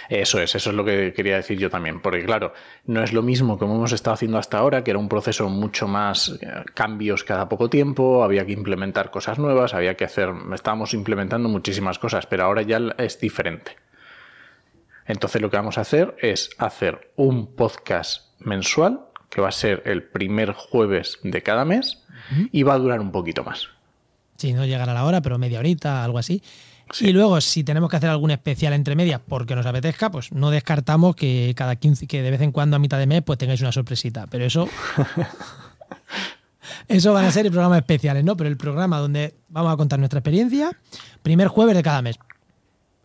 Eso 0.09 0.41
es, 0.41 0.53
eso 0.55 0.71
es 0.71 0.75
lo 0.75 0.83
que 0.83 1.13
quería 1.13 1.37
decir 1.37 1.57
yo 1.57 1.69
también, 1.69 2.01
porque 2.01 2.25
claro, 2.25 2.53
no 2.85 3.03
es 3.03 3.13
lo 3.13 3.21
mismo 3.21 3.57
como 3.57 3.75
hemos 3.75 3.93
estado 3.93 4.15
haciendo 4.15 4.37
hasta 4.37 4.57
ahora, 4.57 4.83
que 4.83 4.91
era 4.91 4.99
un 4.99 5.07
proceso 5.07 5.47
mucho 5.47 5.87
más 5.87 6.37
eh, 6.41 6.47
cambios 6.73 7.23
cada 7.23 7.47
poco 7.47 7.69
tiempo, 7.69 8.25
había 8.25 8.45
que 8.45 8.51
implementar 8.51 9.09
cosas 9.09 9.39
nuevas, 9.39 9.73
había 9.73 9.95
que 9.95 10.03
hacer, 10.03 10.33
estábamos 10.53 10.93
implementando 10.93 11.47
muchísimas 11.47 11.97
cosas, 11.97 12.25
pero 12.25 12.43
ahora 12.43 12.63
ya 12.63 12.81
es 12.97 13.21
diferente. 13.21 13.77
Entonces 15.07 15.41
lo 15.41 15.49
que 15.49 15.57
vamos 15.57 15.77
a 15.77 15.81
hacer 15.81 16.15
es 16.21 16.49
hacer 16.57 17.11
un 17.15 17.55
podcast 17.55 18.27
mensual, 18.39 19.01
que 19.29 19.41
va 19.41 19.49
a 19.49 19.53
ser 19.53 19.83
el 19.85 20.03
primer 20.03 20.53
jueves 20.53 21.19
de 21.23 21.41
cada 21.43 21.65
mes, 21.65 22.03
y 22.51 22.63
va 22.63 22.73
a 22.73 22.77
durar 22.77 22.99
un 22.99 23.11
poquito 23.11 23.43
más. 23.43 23.69
Sí, 24.37 24.53
no 24.53 24.65
llegará 24.65 24.91
a 24.91 24.95
la 24.95 25.05
hora, 25.05 25.21
pero 25.21 25.37
media 25.37 25.59
horita, 25.59 26.03
algo 26.03 26.19
así. 26.19 26.41
Y 26.99 27.11
luego, 27.11 27.41
si 27.41 27.63
tenemos 27.63 27.89
que 27.89 27.97
hacer 27.97 28.09
algún 28.09 28.31
especial 28.31 28.73
entre 28.73 28.95
medias 28.95 29.19
porque 29.25 29.55
nos 29.55 29.65
apetezca, 29.65 30.09
pues 30.09 30.31
no 30.31 30.51
descartamos 30.51 31.15
que 31.15 31.53
cada 31.55 31.75
15, 31.75 32.07
que 32.07 32.21
de 32.21 32.31
vez 32.31 32.41
en 32.41 32.51
cuando 32.51 32.75
a 32.75 32.79
mitad 32.79 32.97
de 32.97 33.07
mes, 33.07 33.23
pues 33.23 33.37
tengáis 33.37 33.61
una 33.61 33.71
sorpresita. 33.71 34.27
Pero 34.27 34.45
eso. 34.45 34.69
eso 36.87 37.13
van 37.13 37.25
a 37.25 37.31
ser 37.31 37.49
programas 37.51 37.79
especiales, 37.79 38.23
¿no? 38.23 38.37
Pero 38.37 38.49
el 38.49 38.57
programa 38.57 38.99
donde 38.99 39.35
vamos 39.49 39.73
a 39.73 39.77
contar 39.77 39.99
nuestra 39.99 40.19
experiencia, 40.19 40.71
primer 41.23 41.47
jueves 41.47 41.75
de 41.75 41.83
cada 41.83 42.01
mes. 42.01 42.17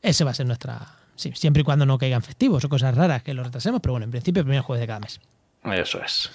Ese 0.00 0.24
va 0.24 0.30
a 0.30 0.34
ser 0.34 0.46
nuestra. 0.46 1.01
Sí, 1.22 1.30
siempre 1.36 1.60
y 1.60 1.64
cuando 1.64 1.86
no 1.86 1.98
caigan 1.98 2.20
festivos 2.20 2.64
o 2.64 2.68
cosas 2.68 2.96
raras 2.96 3.22
que 3.22 3.32
lo 3.32 3.44
retrasemos, 3.44 3.80
pero 3.80 3.92
bueno, 3.92 4.04
en 4.04 4.10
principio, 4.10 4.40
el 4.40 4.46
primer 4.46 4.62
jueves 4.62 4.80
de 4.80 4.86
cada 4.88 4.98
mes. 4.98 5.20
Eso 5.64 6.02
es. 6.02 6.28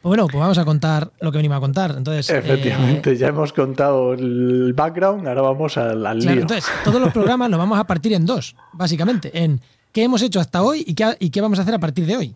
Pues 0.00 0.08
bueno, 0.08 0.28
pues 0.28 0.40
vamos 0.40 0.56
a 0.56 0.64
contar 0.64 1.10
lo 1.20 1.30
que 1.30 1.36
venimos 1.36 1.58
a 1.58 1.60
contar. 1.60 1.94
Entonces, 1.94 2.30
Efectivamente, 2.30 3.12
eh, 3.12 3.16
ya 3.16 3.28
hemos 3.28 3.52
contado 3.52 4.14
el 4.14 4.72
background, 4.72 5.28
ahora 5.28 5.42
vamos 5.42 5.76
al, 5.76 6.18
lío. 6.20 6.30
Entonces, 6.30 6.64
todos 6.82 7.02
los 7.02 7.12
programas 7.12 7.50
los 7.50 7.58
vamos 7.58 7.78
a 7.78 7.84
partir 7.84 8.14
en 8.14 8.24
dos, 8.24 8.56
básicamente, 8.72 9.30
en 9.44 9.60
qué 9.92 10.04
hemos 10.04 10.22
hecho 10.22 10.40
hasta 10.40 10.62
hoy 10.62 10.84
y 10.86 10.94
qué, 10.94 11.14
y 11.18 11.28
qué 11.28 11.42
vamos 11.42 11.58
a 11.58 11.62
hacer 11.62 11.74
a 11.74 11.78
partir 11.78 12.06
de 12.06 12.16
hoy. 12.16 12.34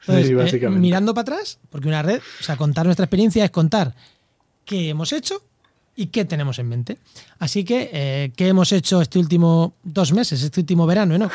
Entonces, 0.00 0.26
sí, 0.26 0.32
eh, 0.32 0.36
básicamente. 0.36 0.80
mirando 0.82 1.14
para 1.14 1.22
atrás, 1.22 1.58
porque 1.70 1.88
una 1.88 2.02
red, 2.02 2.20
o 2.40 2.42
sea, 2.42 2.58
contar 2.58 2.84
nuestra 2.84 3.04
experiencia 3.04 3.46
es 3.46 3.50
contar 3.50 3.94
qué 4.66 4.90
hemos 4.90 5.10
hecho 5.14 5.40
y 5.96 6.06
qué 6.08 6.24
tenemos 6.24 6.58
en 6.58 6.68
mente. 6.68 6.98
Así 7.38 7.64
que, 7.64 7.90
eh, 7.92 8.32
¿qué 8.36 8.48
hemos 8.48 8.70
hecho 8.72 9.00
este 9.00 9.18
último 9.18 9.74
dos 9.82 10.12
meses, 10.12 10.42
este 10.42 10.60
último 10.60 10.86
verano, 10.86 11.18
¿no? 11.18 11.30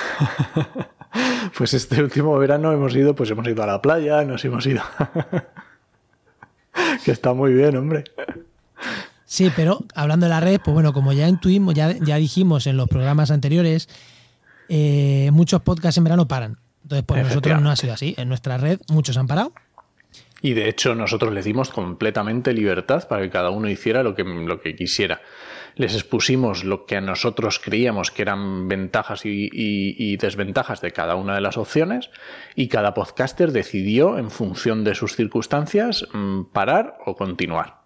pues 1.57 1.73
este 1.73 2.01
último 2.01 2.37
verano 2.37 2.71
hemos 2.71 2.95
ido, 2.95 3.15
pues 3.15 3.29
hemos 3.31 3.47
ido 3.47 3.63
a 3.63 3.67
la 3.67 3.81
playa, 3.81 4.23
nos 4.23 4.45
hemos 4.45 4.65
ido 4.65 4.81
que 7.03 7.11
está 7.11 7.33
muy 7.33 7.53
bien, 7.53 7.75
hombre. 7.75 8.03
Sí, 9.25 9.51
pero 9.55 9.79
hablando 9.95 10.25
de 10.25 10.29
la 10.29 10.39
red, 10.39 10.59
pues 10.63 10.73
bueno, 10.73 10.93
como 10.93 11.11
ya 11.13 11.27
intuimos, 11.27 11.73
ya, 11.73 11.95
ya 11.99 12.17
dijimos 12.17 12.67
en 12.67 12.77
los 12.77 12.87
programas 12.87 13.31
anteriores, 13.31 13.89
eh, 14.69 15.29
muchos 15.33 15.61
podcasts 15.61 15.97
en 15.97 16.03
verano 16.03 16.27
paran. 16.27 16.57
Entonces, 16.83 17.05
pues 17.05 17.23
nosotros 17.23 17.61
no 17.61 17.71
ha 17.71 17.75
sido 17.75 17.93
así. 17.93 18.13
En 18.17 18.27
nuestra 18.27 18.57
red 18.57 18.79
muchos 18.89 19.17
han 19.17 19.27
parado. 19.27 19.53
Y 20.41 20.53
de 20.53 20.69
hecho, 20.69 20.95
nosotros 20.95 21.33
les 21.33 21.45
dimos 21.45 21.69
completamente 21.69 22.53
libertad 22.53 23.07
para 23.07 23.21
que 23.21 23.29
cada 23.29 23.51
uno 23.51 23.69
hiciera 23.69 24.03
lo 24.03 24.15
que, 24.15 24.23
lo 24.23 24.59
que 24.59 24.75
quisiera 24.75 25.21
les 25.75 25.95
expusimos 25.95 26.63
lo 26.63 26.85
que 26.85 26.97
a 26.97 27.01
nosotros 27.01 27.59
creíamos 27.59 28.11
que 28.11 28.21
eran 28.21 28.67
ventajas 28.67 29.21
y, 29.25 30.17
desventajas 30.17 30.81
de 30.81 30.91
cada 30.91 31.15
una 31.15 31.35
de 31.35 31.41
las 31.41 31.57
opciones 31.57 32.09
y 32.55 32.67
cada 32.67 32.93
podcaster 32.93 33.51
decidió, 33.51 34.17
en 34.17 34.29
función 34.29 34.83
de 34.83 34.95
sus 34.95 35.15
circunstancias, 35.15 36.07
mm, 36.13 36.43
parar 36.51 36.97
o 37.05 37.15
continuar. 37.15 37.81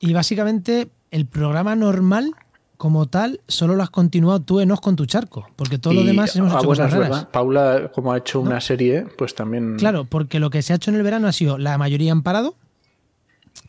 Y 0.00 0.12
básicamente 0.12 0.88
el 1.10 1.26
programa 1.26 1.76
normal 1.76 2.34
como 2.82 3.06
tal, 3.06 3.40
solo 3.46 3.76
lo 3.76 3.84
has 3.84 3.90
continuado 3.90 4.40
tú 4.40 4.58
Enos 4.58 4.80
con 4.80 4.96
tu 4.96 5.06
charco, 5.06 5.46
porque 5.54 5.78
todo 5.78 5.94
lo 5.94 6.02
demás 6.02 6.34
hemos 6.34 6.52
ah, 6.52 6.56
hecho 6.58 6.66
cosas 6.66 6.92
raras. 6.92 7.26
Paula, 7.26 7.92
como 7.94 8.12
ha 8.12 8.18
hecho 8.18 8.40
una 8.40 8.60
serie, 8.60 9.06
pues 9.16 9.36
también... 9.36 9.76
Claro, 9.76 10.04
porque 10.04 10.40
lo 10.40 10.50
que 10.50 10.62
se 10.62 10.72
ha 10.72 10.76
hecho 10.76 10.90
en 10.90 10.96
el 10.96 11.04
verano 11.04 11.28
ha 11.28 11.32
sido, 11.32 11.58
la 11.58 11.78
mayoría 11.78 12.10
han 12.10 12.24
parado, 12.24 12.56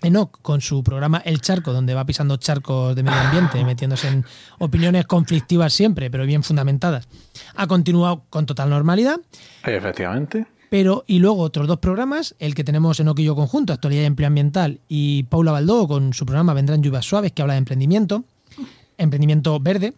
Enoch 0.02 0.40
con 0.42 0.62
su 0.62 0.84
programa 0.84 1.22
El 1.24 1.42
Charco, 1.42 1.74
donde 1.74 1.94
va 1.94 2.08
pisando 2.08 2.38
charcos 2.38 2.96
de 2.96 3.04
medio 3.04 3.20
ambiente, 3.20 3.64
metiéndose 3.66 4.08
en 4.08 4.26
opiniones 4.58 5.06
conflictivas 5.06 5.74
siempre, 5.74 6.10
pero 6.10 6.26
bien 6.26 6.42
fundamentadas, 6.42 7.08
ha 7.56 7.68
continuado 7.68 8.24
con 8.32 8.48
total 8.48 8.72
normalidad. 8.72 9.20
Efectivamente. 9.64 10.48
Pero, 10.72 11.04
y 11.06 11.20
luego 11.20 11.44
otros 11.44 11.68
dos 11.68 11.78
programas, 11.78 12.34
el 12.40 12.56
que 12.56 12.64
tenemos 12.64 13.00
Enoch 13.00 13.20
y 13.20 13.26
yo 13.26 13.36
conjunto, 13.36 13.74
Actualidad 13.74 14.02
y 14.02 14.06
Empleo 14.06 14.26
Ambiental, 14.26 14.80
y 14.90 15.22
Paula 15.26 15.52
Baldó 15.52 15.88
con 15.88 16.14
su 16.14 16.26
programa 16.26 16.56
Vendrán 16.56 16.82
Lluvias 16.82 17.06
Suaves, 17.06 17.32
que 17.32 17.44
habla 17.44 17.54
de 17.54 17.60
emprendimiento, 17.60 18.24
emprendimiento 18.98 19.60
verde, 19.60 19.94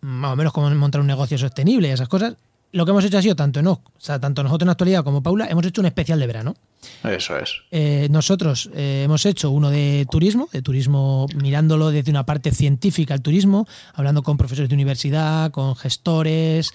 más 0.00 0.32
o 0.32 0.36
menos 0.36 0.52
como 0.52 0.70
montar 0.70 1.00
un 1.00 1.06
negocio 1.06 1.38
sostenible 1.38 1.88
y 1.88 1.90
esas 1.92 2.08
cosas. 2.08 2.34
Lo 2.72 2.84
que 2.84 2.90
hemos 2.90 3.04
hecho 3.04 3.18
ha 3.18 3.22
sido 3.22 3.36
tanto 3.36 3.60
o 3.60 3.80
sea, 3.98 4.18
tanto 4.18 4.42
nosotros 4.42 4.66
en 4.66 4.70
Actualidad 4.70 5.04
como 5.04 5.22
Paula, 5.22 5.46
hemos 5.48 5.64
hecho 5.64 5.80
un 5.80 5.86
especial 5.86 6.18
de 6.18 6.26
verano. 6.26 6.56
Eso 7.04 7.38
es. 7.38 7.62
Eh, 7.70 8.08
nosotros 8.10 8.68
eh, 8.74 9.02
hemos 9.04 9.24
hecho 9.26 9.50
uno 9.50 9.70
de 9.70 10.06
turismo, 10.10 10.48
de 10.52 10.60
turismo 10.60 11.28
mirándolo 11.36 11.90
desde 11.90 12.10
una 12.10 12.26
parte 12.26 12.50
científica 12.50 13.14
al 13.14 13.22
turismo, 13.22 13.68
hablando 13.94 14.24
con 14.24 14.36
profesores 14.36 14.68
de 14.68 14.74
universidad, 14.74 15.52
con 15.52 15.76
gestores. 15.76 16.72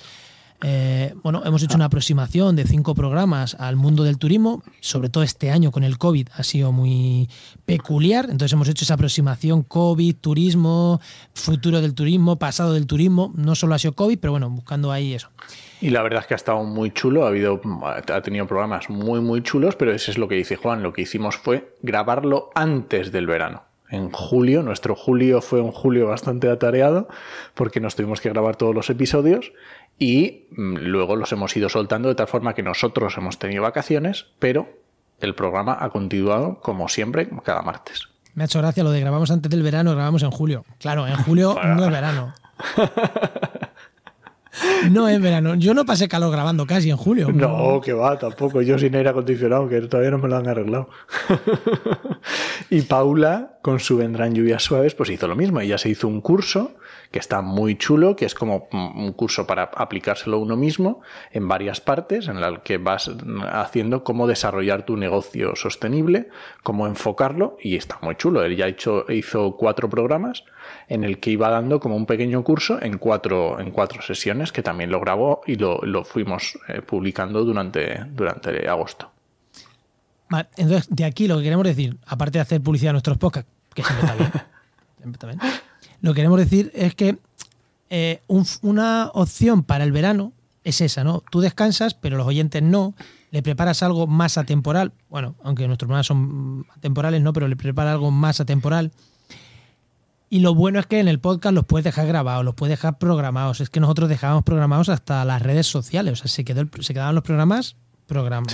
Eh, 0.62 1.14
bueno, 1.24 1.42
hemos 1.46 1.64
hecho 1.64 1.76
una 1.76 1.86
aproximación 1.86 2.56
de 2.56 2.66
cinco 2.66 2.94
programas 2.94 3.56
al 3.60 3.78
mundo 3.78 4.04
del 4.04 4.18
turismo, 4.18 4.62
sobre 4.82 5.10
todo 5.10 5.24
este 5.24 5.52
año 5.52 5.72
con 5.72 5.84
el 5.84 5.98
COVID 5.98 6.28
ha 6.36 6.44
sido 6.44 6.72
muy 6.72 7.30
peculiar, 7.66 8.26
entonces 8.26 8.54
hemos 8.54 8.68
hecho 8.68 8.84
esa 8.84 8.96
aproximación 8.96 9.64
COVID, 9.64 10.18
turismo, 10.18 11.00
futuro 11.34 11.80
del 11.80 11.94
turismo, 11.94 12.38
pasado 12.38 12.74
del 12.74 12.88
turismo, 12.88 13.32
no 13.36 13.56
solo 13.56 13.76
ha 13.76 13.80
sido 13.80 13.94
COVID, 13.94 14.20
pero 14.20 14.32
bueno, 14.32 14.50
buscando 14.50 14.92
ahí 14.92 15.14
eso. 15.14 15.30
Y 15.82 15.92
la 15.92 16.02
verdad 16.02 16.22
es 16.22 16.28
que 16.28 16.34
ha 16.34 16.36
estado 16.36 16.64
muy 16.64 16.92
chulo, 16.92 17.24
ha, 17.24 17.30
habido, 17.30 17.62
ha 17.86 18.22
tenido 18.22 18.46
programas 18.46 18.90
muy, 18.90 19.22
muy 19.22 19.42
chulos, 19.42 19.78
pero 19.78 19.94
eso 19.94 20.12
es 20.12 20.18
lo 20.18 20.28
que 20.28 20.36
dice 20.36 20.58
Juan. 20.58 20.84
Lo 20.84 20.92
que 20.92 21.04
hicimos 21.04 21.38
fue 21.38 21.78
grabarlo 21.82 22.50
antes 22.54 23.14
del 23.14 23.28
verano. 23.28 23.69
En 23.90 24.12
julio, 24.12 24.62
nuestro 24.62 24.96
julio 24.96 25.42
fue 25.42 25.62
un 25.62 25.72
julio 25.72 26.08
bastante 26.08 26.50
atareado 26.50 27.08
porque 27.56 27.80
nos 27.80 27.96
tuvimos 27.96 28.22
que 28.22 28.30
grabar 28.30 28.56
todos 28.56 28.76
los 28.76 28.90
episodios 28.90 29.52
y 29.98 30.48
mm, 30.52 30.78
luego 30.78 31.16
los 31.16 31.32
hemos 31.32 31.56
ido 31.58 31.70
soltando 31.70 32.10
de 32.10 32.16
tal 32.16 32.28
forma 32.28 32.54
que 32.54 32.64
nosotros 32.64 33.18
hemos 33.18 33.40
tenido 33.40 33.64
vacaciones, 33.64 34.28
pero 34.38 34.70
el 35.20 35.34
programa 35.36 35.78
ha 35.80 35.90
continuado 35.90 36.60
como 36.62 36.88
siempre 36.88 37.28
cada 37.44 37.62
martes. 37.64 38.10
Me 38.36 38.44
ha 38.44 38.46
hecho 38.46 38.60
gracia 38.60 38.84
lo 38.84 38.92
de 38.92 39.02
grabamos 39.02 39.32
antes 39.32 39.50
del 39.50 39.64
verano, 39.64 39.92
grabamos 39.92 40.24
en 40.24 40.32
julio. 40.32 40.66
Claro, 40.80 41.08
en 41.08 41.16
julio 41.16 41.58
no 41.64 41.84
es 41.84 41.92
verano. 41.92 42.34
No 44.92 45.08
es 45.08 45.22
verano. 45.22 45.56
Yo 45.56 45.74
no 45.74 45.86
pasé 45.86 46.08
calor 46.08 46.32
grabando 46.32 46.66
casi 46.66 46.90
en 46.90 46.98
julio. 46.98 47.32
No, 47.32 47.80
que 47.82 47.94
va, 47.94 48.18
tampoco. 48.18 48.62
Yo 48.62 48.78
sin 48.80 48.96
aire 48.96 49.10
acondicionado, 49.10 49.68
que 49.70 49.82
todavía 49.82 50.12
no 50.12 50.18
me 50.18 50.28
lo 50.28 50.38
han 50.38 50.48
arreglado. 50.48 50.90
y 52.70 52.82
Paula, 52.82 53.60
con 53.62 53.80
su 53.80 53.98
Vendrán 53.98 54.34
lluvias 54.34 54.64
suaves, 54.64 54.96
pues 54.96 55.10
hizo 55.10 55.28
lo 55.28 55.36
mismo. 55.36 55.60
Ella 55.60 55.78
se 55.78 55.90
hizo 55.90 56.08
un 56.08 56.22
curso 56.22 56.76
que 57.12 57.20
está 57.20 57.42
muy 57.42 57.76
chulo, 57.76 58.16
que 58.16 58.26
es 58.26 58.36
como 58.36 58.68
un 58.72 59.14
curso 59.14 59.48
para 59.48 59.64
aplicárselo 59.64 60.38
uno 60.38 60.56
mismo 60.56 61.02
en 61.32 61.48
varias 61.48 61.82
partes, 61.82 62.28
en 62.28 62.40
la 62.40 62.62
que 62.62 62.78
vas 62.78 63.10
haciendo 63.52 64.04
cómo 64.04 64.28
desarrollar 64.28 64.86
tu 64.86 64.96
negocio 64.96 65.56
sostenible, 65.56 66.30
cómo 66.62 66.86
enfocarlo, 66.86 67.58
y 67.62 67.78
está 67.78 67.98
muy 68.02 68.16
chulo. 68.16 68.44
Él 68.44 68.56
ya 68.56 68.68
hecho, 68.68 69.06
hizo 69.10 69.56
cuatro 69.58 69.90
programas 69.90 70.44
en 70.88 71.04
el 71.04 71.20
que 71.20 71.32
iba 71.32 71.50
dando 71.50 71.80
como 71.80 71.96
un 71.96 72.06
pequeño 72.06 72.44
curso 72.44 72.80
en 72.82 73.00
cuatro, 73.00 73.60
en 73.60 73.72
cuatro 73.72 74.04
sesiones, 74.04 74.52
que 74.52 74.62
también 74.62 74.92
lo 74.92 75.00
grabó 75.00 75.42
y 75.48 75.56
lo, 75.56 75.80
fuimos 76.04 76.60
eh, 76.68 76.82
publicando 76.82 77.44
durante, 77.44 78.06
durante 78.12 78.70
agosto. 78.70 79.12
Vale, 80.30 80.48
entonces, 80.58 80.88
de 80.92 81.06
aquí 81.06 81.28
lo 81.28 81.38
que 81.38 81.44
queremos 81.44 81.66
decir, 81.66 81.98
aparte 82.06 82.38
de 82.38 82.44
hacer 82.44 82.62
publicidad 82.62 82.92
a 82.92 82.94
nuestros 82.94 83.18
podcasts, 83.18 83.50
que 83.74 83.82
siempre 83.82 84.06
está 84.06 84.16
bien, 84.16 84.32
siempre 84.98 85.14
está 85.14 85.28
bien 85.28 85.40
lo 86.02 86.12
que 86.12 86.18
queremos 86.18 86.40
decir 86.40 86.72
es 86.74 86.96
que 86.96 87.18
eh, 87.90 88.22
una 88.62 89.12
opción 89.14 89.64
para 89.64 89.84
el 89.84 89.92
verano 89.92 90.34
es 90.64 90.82
esa, 90.82 91.04
¿no? 91.04 91.24
Tú 91.32 91.42
descansas, 91.42 91.94
pero 91.94 92.18
los 92.18 92.28
oyentes 92.28 92.62
no. 92.62 92.94
Le 93.32 93.44
preparas 93.44 93.84
algo 93.84 94.08
más 94.08 94.38
atemporal. 94.38 94.92
Bueno, 95.10 95.36
aunque 95.44 95.68
nuestros 95.68 95.88
programas 95.88 96.08
son 96.08 96.66
atemporales, 96.76 97.22
no, 97.22 97.34
pero 97.34 97.48
le 97.48 97.56
preparas 97.56 97.94
algo 97.94 98.12
más 98.12 98.40
atemporal. 98.40 98.92
Y 100.30 100.40
lo 100.40 100.54
bueno 100.54 100.80
es 100.80 100.86
que 100.86 101.00
en 101.00 101.08
el 101.08 101.20
podcast 101.20 101.56
los 101.56 101.66
puedes 101.66 101.86
dejar 101.86 102.08
grabados, 102.08 102.46
los 102.46 102.56
puedes 102.56 102.74
dejar 102.74 102.98
programados. 102.98 103.62
Es 103.62 103.70
que 103.70 103.80
nosotros 103.80 104.10
dejábamos 104.10 104.44
programados 104.44 104.90
hasta 104.90 105.26
las 105.26 105.42
redes 105.42 105.68
sociales. 105.68 106.14
O 106.14 106.16
sea, 106.16 106.28
se, 106.28 106.44
quedó 106.44 106.66
se 106.82 106.94
quedaban 106.94 107.16
los 107.16 107.24
programas 107.24 107.76
programados 108.08 108.54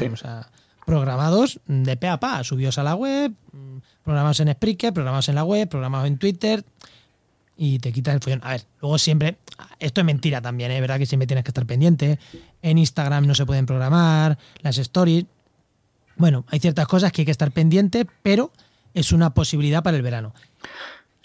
de 1.65 1.97
pe 1.97 2.07
a 2.07 2.19
pa, 2.19 2.43
subidos 2.43 2.77
a 2.77 2.83
la 2.83 2.95
web, 2.95 3.33
programados 4.03 4.39
en 4.39 4.53
Spreaker, 4.53 4.93
programados 4.93 5.29
en 5.29 5.35
la 5.35 5.43
web, 5.43 5.67
programados 5.67 6.07
en 6.07 6.17
Twitter 6.17 6.63
y 7.57 7.79
te 7.79 7.91
quitas 7.91 8.15
el 8.15 8.21
follón. 8.21 8.41
A 8.43 8.51
ver, 8.51 8.65
luego 8.81 8.97
siempre, 8.97 9.37
esto 9.79 10.01
es 10.01 10.05
mentira 10.05 10.41
también, 10.41 10.71
¿eh? 10.71 10.75
es 10.75 10.81
verdad 10.81 10.97
que 10.97 11.05
siempre 11.05 11.27
tienes 11.27 11.43
que 11.43 11.49
estar 11.49 11.65
pendiente. 11.65 12.19
En 12.61 12.77
Instagram 12.77 13.25
no 13.25 13.35
se 13.35 13.45
pueden 13.45 13.65
programar, 13.65 14.37
las 14.61 14.77
stories. 14.77 15.25
Bueno, 16.17 16.45
hay 16.49 16.59
ciertas 16.59 16.87
cosas 16.87 17.11
que 17.11 17.21
hay 17.21 17.25
que 17.25 17.31
estar 17.31 17.51
pendiente, 17.51 18.05
pero 18.23 18.51
es 18.93 19.11
una 19.11 19.33
posibilidad 19.33 19.83
para 19.83 19.97
el 19.97 20.03
verano. 20.03 20.33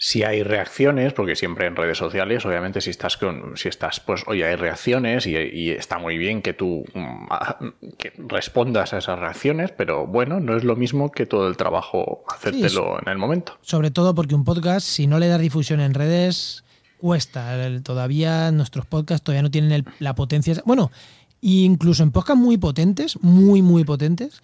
Si 0.03 0.23
hay 0.23 0.41
reacciones, 0.41 1.13
porque 1.13 1.35
siempre 1.35 1.67
en 1.67 1.75
redes 1.75 1.99
sociales, 1.99 2.43
obviamente, 2.43 2.81
si 2.81 2.89
estás 2.89 3.17
con, 3.17 3.55
si 3.55 3.69
estás, 3.69 3.99
pues, 3.99 4.23
oye, 4.25 4.43
hay 4.43 4.55
reacciones 4.55 5.27
y, 5.27 5.69
está 5.69 5.99
muy 5.99 6.17
bien 6.17 6.41
que 6.41 6.53
tú 6.53 6.83
mm, 6.95 7.27
que 7.99 8.11
respondas 8.17 8.93
a 8.93 8.97
esas 8.97 9.19
reacciones, 9.19 9.71
pero 9.71 10.07
bueno, 10.07 10.39
no 10.39 10.57
es 10.57 10.63
lo 10.63 10.75
mismo 10.75 11.11
que 11.11 11.27
todo 11.27 11.47
el 11.47 11.55
trabajo 11.55 12.23
hacértelo 12.27 12.99
en 12.99 13.09
el 13.09 13.19
momento. 13.19 13.59
Sobre 13.61 13.91
todo 13.91 14.15
porque 14.15 14.33
un 14.33 14.43
podcast, 14.43 14.87
si 14.87 15.05
no 15.05 15.19
le 15.19 15.27
das 15.27 15.39
difusión 15.39 15.79
en 15.79 15.93
redes, 15.93 16.63
cuesta. 16.97 17.55
Todavía 17.83 18.49
nuestros 18.49 18.87
podcasts 18.87 19.23
todavía 19.23 19.43
no 19.43 19.51
tienen 19.51 19.85
la 19.99 20.15
potencia. 20.15 20.63
Bueno, 20.65 20.89
incluso 21.41 22.01
en 22.01 22.11
podcasts 22.11 22.41
muy 22.41 22.57
potentes, 22.57 23.21
muy, 23.21 23.61
muy 23.61 23.83
potentes, 23.83 24.41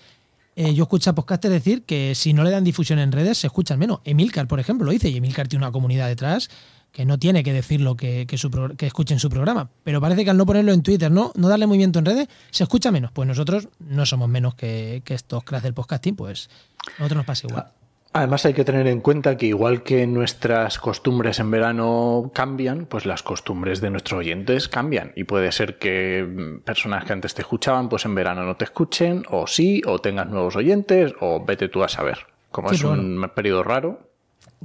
eh, 0.58 0.74
yo 0.74 0.86
escucho 0.86 1.12
a 1.12 1.14
podcasters 1.14 1.54
decir 1.54 1.84
que 1.84 2.16
si 2.16 2.34
no 2.34 2.44
le 2.44 2.50
dan 2.50 2.64
difusión 2.64 2.98
en 2.98 3.12
redes, 3.12 3.38
se 3.38 3.46
escuchan 3.46 3.78
menos. 3.78 4.00
Emilcar, 4.06 4.48
por 4.48 4.60
ejemplo, 4.60 4.86
lo 4.86 4.92
dice, 4.92 5.08
y 5.08 5.18
Emilcar 5.18 5.48
tiene 5.48 5.64
una 5.64 5.72
comunidad 5.72 6.08
detrás 6.08 6.50
que 6.92 7.06
no 7.06 7.20
tiene 7.20 7.44
que 7.44 7.54
decirlo 7.54 7.96
que, 7.96 8.26
que, 8.26 8.38
que 8.76 8.88
escuchen 8.88 9.20
su 9.20 9.30
programa. 9.30 9.70
Pero 9.84 10.02
parece 10.02 10.24
que 10.24 10.32
al 10.32 10.38
no 10.38 10.48
ponerlo 10.48 10.72
en 10.74 10.82
Twitter, 10.82 11.12
no, 11.12 11.32
no 11.36 11.48
darle 11.48 11.68
movimiento 11.68 12.00
en 12.00 12.06
redes, 12.06 12.28
se 12.50 12.64
escucha 12.64 12.92
menos. 12.92 13.12
Pues 13.12 13.28
nosotros 13.28 13.70
no 13.78 14.08
somos 14.08 14.30
menos 14.30 14.56
que, 14.56 15.04
que 15.06 15.14
estos 15.14 15.44
cracks 15.44 15.62
del 15.62 15.76
podcasting, 15.76 16.16
pues 16.16 16.50
a 16.88 16.92
nosotros 17.02 17.18
nos 17.18 17.26
pasa 17.28 17.46
igual. 17.48 17.68
Además 18.14 18.46
hay 18.46 18.54
que 18.54 18.64
tener 18.64 18.88
en 18.88 19.02
cuenta 19.02 19.38
que 19.38 19.48
igual 19.48 19.84
que 19.84 20.08
nuestras 20.08 20.80
costumbres 20.80 21.40
en 21.40 21.52
verano 21.52 22.32
cambian, 22.34 22.86
pues 22.86 23.06
las 23.06 23.22
costumbres 23.22 23.82
de 23.82 23.90
nuestros 23.90 24.20
oyentes 24.20 24.68
cambian. 24.68 25.12
Y 25.16 25.26
puede 25.26 25.52
ser 25.52 25.78
que 25.78 26.26
mm, 26.28 26.62
personas 26.62 27.06
que 27.06 27.14
antes 27.14 27.34
te 27.36 27.42
escuchaban, 27.42 27.90
pues 27.90 28.06
en 28.06 28.16
verano 28.16 28.44
no 28.44 28.56
te 28.56 28.66
escuchen, 28.66 29.24
o 29.30 29.46
sí, 29.46 29.82
o 29.86 30.00
tengas 30.00 30.28
nuevos 30.28 30.56
oyentes, 30.56 31.14
o 31.20 31.44
vete 31.46 31.70
tú 31.70 31.84
a 31.84 31.90
saber. 31.90 32.26
Como 32.52 32.72
es 32.72 32.84
un 32.84 33.30
periodo 33.36 33.64
raro. 33.64 34.10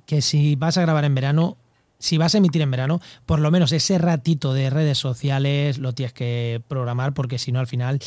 Que 0.07 0.23
si 0.23 0.57
vas 0.57 0.79
a 0.79 0.83
grabar 0.83 1.05
en 1.05 1.15
verano, 1.15 1.59
si 1.99 2.17
vas 2.17 2.35
a 2.35 2.39
emitir 2.39 2.63
en 2.63 2.71
verano, 2.71 3.01
por 3.27 3.39
lo 3.39 3.51
menos 3.51 3.73
ese 3.73 3.99
ratito 3.99 4.55
de 4.55 4.71
redes 4.71 4.99
sociales 4.99 5.79
lo 5.79 5.93
tienes 5.93 6.13
que 6.13 6.63
programar, 6.69 7.13
porque 7.13 7.39
si 7.39 7.53
no 7.53 7.61
al 7.61 7.67
final 7.67 7.99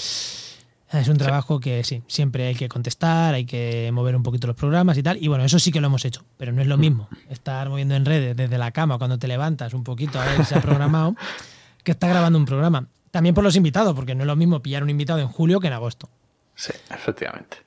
es 0.91 1.07
un 1.07 1.17
trabajo 1.17 1.59
que 1.59 1.83
sí, 1.83 2.03
siempre 2.07 2.47
hay 2.47 2.55
que 2.55 2.69
contestar, 2.69 3.33
hay 3.33 3.45
que 3.45 3.89
mover 3.91 4.15
un 4.15 4.23
poquito 4.23 4.47
los 4.47 4.55
programas 4.55 4.97
y 4.97 5.03
tal. 5.03 5.21
Y 5.21 5.27
bueno, 5.27 5.43
eso 5.43 5.59
sí 5.59 5.71
que 5.71 5.81
lo 5.81 5.87
hemos 5.87 6.05
hecho, 6.05 6.23
pero 6.37 6.51
no 6.51 6.61
es 6.61 6.67
lo 6.67 6.77
mismo 6.77 7.09
estar 7.29 7.69
moviendo 7.69 7.95
en 7.95 8.05
redes 8.05 8.35
desde 8.35 8.57
la 8.57 8.71
cama 8.71 8.97
cuando 8.97 9.17
te 9.17 9.27
levantas 9.27 9.73
un 9.73 9.83
poquito 9.83 10.19
a 10.19 10.25
ver 10.25 10.37
si 10.37 10.45
se 10.45 10.55
ha 10.55 10.61
programado 10.61 11.15
que 11.83 11.91
estar 11.91 12.09
grabando 12.09 12.39
un 12.39 12.45
programa. 12.45 12.87
También 13.11 13.33
por 13.33 13.43
los 13.43 13.55
invitados, 13.55 13.95
porque 13.95 14.13
no 14.13 14.23
es 14.23 14.27
lo 14.27 14.35
mismo 14.35 14.61
pillar 14.61 14.83
un 14.83 14.89
invitado 14.89 15.19
en 15.19 15.27
julio 15.27 15.59
que 15.59 15.67
en 15.67 15.73
agosto. 15.73 16.09
Sí, 16.53 16.73
efectivamente. 16.89 17.64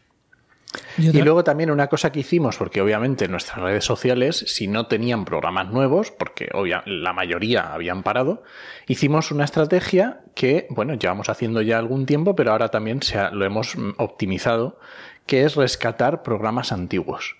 Y, 0.98 1.22
luego 1.22 1.44
también 1.44 1.70
una 1.70 1.86
cosa 1.86 2.12
que 2.12 2.20
hicimos, 2.20 2.56
porque 2.56 2.82
obviamente 2.82 3.28
nuestras 3.28 3.58
redes 3.58 3.84
sociales, 3.84 4.44
si 4.46 4.66
no 4.66 4.86
tenían 4.86 5.24
programas 5.24 5.70
nuevos, 5.70 6.10
porque 6.10 6.50
la 6.84 7.12
mayoría 7.12 7.72
habían 7.72 8.02
parado, 8.02 8.42
hicimos 8.86 9.30
una 9.30 9.44
estrategia 9.44 10.20
que, 10.34 10.66
bueno, 10.70 10.94
llevamos 10.94 11.28
haciendo 11.28 11.62
ya 11.62 11.78
algún 11.78 12.04
tiempo, 12.04 12.36
pero 12.36 12.52
ahora 12.52 12.70
también 12.70 13.02
se 13.02 13.18
lo 13.30 13.44
hemos 13.44 13.76
optimizado, 13.96 14.78
que 15.26 15.44
es 15.44 15.56
rescatar 15.56 16.22
programas 16.22 16.72
antiguos. 16.72 17.36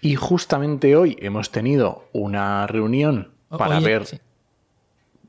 Y 0.00 0.16
justamente 0.16 0.96
hoy 0.96 1.16
hemos 1.20 1.50
tenido 1.50 2.08
una 2.12 2.66
reunión 2.66 3.32
para 3.48 3.80
ver... 3.80 4.04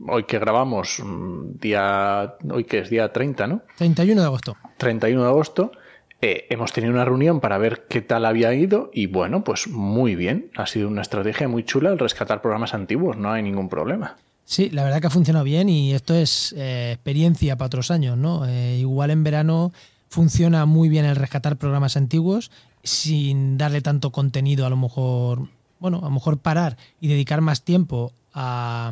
Hoy 0.07 0.25
que 0.25 0.37
grabamos, 0.37 1.01
mm, 1.03 1.57
día. 1.59 2.35
Hoy 2.51 2.65
que 2.65 2.79
es 2.79 2.89
día 2.91 3.11
30, 3.11 3.47
¿no? 3.47 3.63
31 3.77 4.21
de 4.21 4.27
agosto. 4.27 4.55
31 4.77 5.23
de 5.23 5.27
agosto 5.27 5.71
eh, 6.21 6.47
hemos 6.49 6.73
tenido 6.73 6.93
una 6.93 7.05
reunión 7.05 7.39
para 7.39 7.57
ver 7.57 7.85
qué 7.87 8.01
tal 8.01 8.25
había 8.25 8.53
ido 8.53 8.89
y 8.93 9.05
bueno, 9.05 9.43
pues 9.43 9.67
muy 9.67 10.15
bien. 10.15 10.51
Ha 10.57 10.65
sido 10.65 10.87
una 10.87 11.01
estrategia 11.01 11.47
muy 11.47 11.63
chula 11.63 11.91
el 11.91 11.99
rescatar 11.99 12.41
programas 12.41 12.73
antiguos, 12.73 13.17
no 13.17 13.31
hay 13.31 13.43
ningún 13.43 13.69
problema. 13.69 14.15
Sí, 14.43 14.69
la 14.69 14.83
verdad 14.83 15.01
que 15.01 15.07
ha 15.07 15.11
funcionado 15.11 15.45
bien 15.45 15.69
y 15.69 15.93
esto 15.93 16.15
es 16.15 16.53
eh, 16.57 16.93
experiencia 16.93 17.57
para 17.57 17.67
otros 17.67 17.91
años, 17.91 18.17
¿no? 18.17 18.45
Eh, 18.47 18.77
igual 18.79 19.11
en 19.11 19.23
verano 19.23 19.73
funciona 20.09 20.65
muy 20.65 20.89
bien 20.89 21.05
el 21.05 21.17
rescatar 21.17 21.57
programas 21.57 21.97
antiguos 21.97 22.49
sin 22.81 23.57
darle 23.57 23.81
tanto 23.81 24.11
contenido, 24.11 24.65
a 24.65 24.69
lo 24.69 24.77
mejor, 24.77 25.49
bueno, 25.79 25.99
a 25.99 26.05
lo 26.05 26.11
mejor 26.11 26.37
parar 26.37 26.77
y 27.01 27.09
dedicar 27.09 27.41
más 27.41 27.63
tiempo 27.63 28.13
a... 28.33 28.91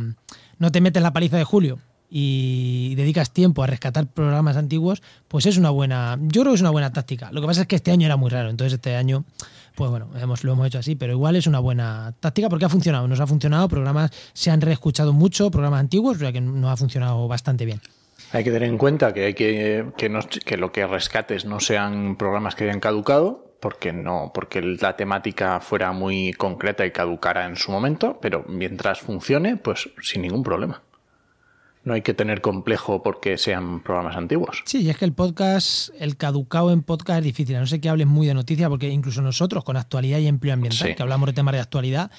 No 0.59 0.71
te 0.71 0.81
metes 0.81 1.01
la 1.01 1.13
paliza 1.13 1.37
de 1.37 1.43
julio, 1.43 1.79
y 2.17 2.95
dedicas 2.95 3.31
tiempo 3.31 3.61
a 3.61 3.67
rescatar 3.67 4.07
programas 4.07 4.55
antiguos, 4.55 5.03
pues 5.27 5.45
es 5.47 5.57
una 5.57 5.69
buena, 5.69 6.17
yo 6.21 6.43
creo 6.43 6.53
que 6.53 6.55
es 6.55 6.61
una 6.61 6.69
buena 6.69 6.93
táctica. 6.93 7.29
Lo 7.33 7.41
que 7.41 7.47
pasa 7.47 7.63
es 7.63 7.67
que 7.67 7.75
este 7.75 7.91
año 7.91 8.05
era 8.05 8.15
muy 8.15 8.29
raro, 8.29 8.49
entonces 8.49 8.71
este 8.71 8.95
año, 8.95 9.25
pues 9.75 9.91
bueno, 9.91 10.07
hemos, 10.17 10.45
lo 10.45 10.53
hemos 10.53 10.65
hecho 10.65 10.79
así, 10.79 10.95
pero 10.95 11.11
igual 11.11 11.35
es 11.35 11.45
una 11.45 11.59
buena 11.59 12.13
táctica 12.21 12.47
porque 12.47 12.63
ha 12.63 12.69
funcionado, 12.69 13.05
nos 13.09 13.19
ha 13.19 13.27
funcionado, 13.27 13.67
programas 13.67 14.11
se 14.31 14.49
han 14.49 14.61
reescuchado 14.61 15.11
mucho, 15.11 15.51
programas 15.51 15.81
antiguos, 15.81 16.15
o 16.15 16.19
sea 16.21 16.31
que 16.31 16.39
nos 16.39 16.71
ha 16.71 16.77
funcionado 16.77 17.27
bastante 17.27 17.65
bien. 17.65 17.81
Hay 18.31 18.45
que 18.45 18.51
tener 18.51 18.69
en 18.69 18.77
cuenta 18.77 19.13
que 19.13 19.25
hay 19.25 19.33
que 19.33 19.85
que, 19.97 20.09
que 20.45 20.55
lo 20.55 20.71
que 20.71 20.87
rescates 20.87 21.43
no 21.43 21.59
sean 21.59 22.15
programas 22.15 22.55
que 22.55 22.63
hayan 22.63 22.79
caducado, 22.79 23.57
porque 23.59 23.91
no, 23.91 24.31
porque 24.33 24.61
la 24.61 24.95
temática 24.95 25.59
fuera 25.59 25.91
muy 25.91 26.31
concreta 26.31 26.85
y 26.85 26.91
caducara 26.91 27.45
en 27.45 27.57
su 27.57 27.73
momento, 27.73 28.19
pero 28.21 28.45
mientras 28.47 29.01
funcione, 29.01 29.57
pues 29.57 29.89
sin 30.01 30.21
ningún 30.21 30.43
problema 30.43 30.81
no 31.85 31.93
hay 31.93 32.01
que 32.01 32.13
tener 32.13 32.41
complejo 32.41 33.01
porque 33.01 33.37
sean 33.37 33.79
programas 33.79 34.17
antiguos. 34.17 34.63
Sí, 34.65 34.81
y 34.81 34.89
es 34.89 34.97
que 34.97 35.05
el 35.05 35.13
podcast, 35.13 35.89
el 35.99 36.17
caducado 36.17 36.71
en 36.71 36.81
podcast 36.81 37.19
es 37.19 37.25
difícil. 37.25 37.55
A 37.55 37.59
no 37.59 37.67
sé 37.67 37.79
que 37.79 37.89
hables 37.89 38.07
muy 38.07 38.27
de 38.27 38.33
noticias, 38.33 38.67
porque 38.69 38.89
incluso 38.89 39.21
nosotros 39.21 39.63
con 39.63 39.77
actualidad 39.77 40.17
y 40.17 40.27
empleo 40.27 40.55
ambiental, 40.55 40.95
que 40.95 41.01
hablamos 41.01 41.27
de 41.27 41.33
temas 41.33 41.53
de 41.53 41.61
actualidad, 41.61 42.11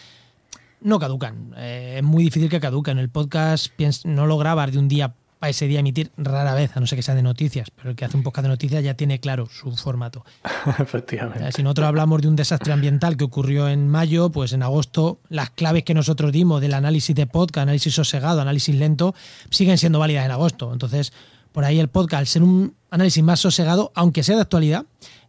no 0.81 0.99
caducan. 1.01 1.53
Eh, 1.57 1.97
es 1.99 2.05
muy 2.05 2.23
difícil 2.23 2.49
que 2.49 2.61
caduquen. 2.61 2.99
El 2.99 3.11
podcast 3.11 3.75
no 4.05 4.27
lo 4.27 4.39
grabas 4.39 4.71
de 4.73 4.79
un 4.79 4.89
día 4.89 5.15
ese 5.49 5.67
día 5.67 5.81
emitir 5.81 6.11
rara 6.17 6.55
vez, 6.55 6.77
a 6.77 6.81
no 6.81 6.87
ser 6.87 6.97
que 6.97 7.03
sea 7.03 7.15
de 7.15 7.23
noticias, 7.23 7.69
pero 7.75 7.91
el 7.91 7.97
que 7.97 8.05
hace 8.05 8.17
un 8.17 8.23
podcast 8.23 8.45
de 8.45 8.49
noticias 8.49 8.83
ya 8.83 8.95
tiene 8.95 9.21
claro 9.21 9.47
su 9.47 9.75
formato. 9.77 10.25
Efectivamente. 10.79 11.53
Si 11.53 11.63
nosotros 11.63 11.89
hablamos 11.89 12.23
de 12.23 12.29
un 12.29 12.37
desastre 12.37 12.73
ambiental 12.73 13.17
que 13.17 13.25
ocurrió 13.25 13.69
en 13.69 13.89
mayo, 13.89 14.31
pues 14.31 14.53
en 14.53 14.63
agosto 14.63 15.21
las 15.29 15.51
claves 15.51 15.85
que 15.85 15.95
nosotros 15.95 16.33
dimos 16.33 16.61
del 16.61 16.75
análisis 16.75 17.15
de 17.15 17.27
podcast, 17.27 17.63
análisis 17.63 17.95
sosegado, 17.95 18.41
análisis 18.41 18.75
lento, 18.75 19.15
siguen 19.51 19.79
siendo 19.79 19.99
válidas 19.99 20.25
en 20.25 20.31
agosto. 20.31 20.73
Entonces, 20.73 21.13
por 21.53 21.65
ahí 21.65 21.81
el 21.81 21.89
podcast, 21.89 22.21
al 22.21 22.27
ser 22.27 22.43
un 22.43 22.75
análisis 22.91 23.23
más 23.23 23.41
sosegado, 23.41 23.93
aunque 23.95 24.23
sea 24.23 24.37
de 24.37 24.43
actualidad, 24.43 24.85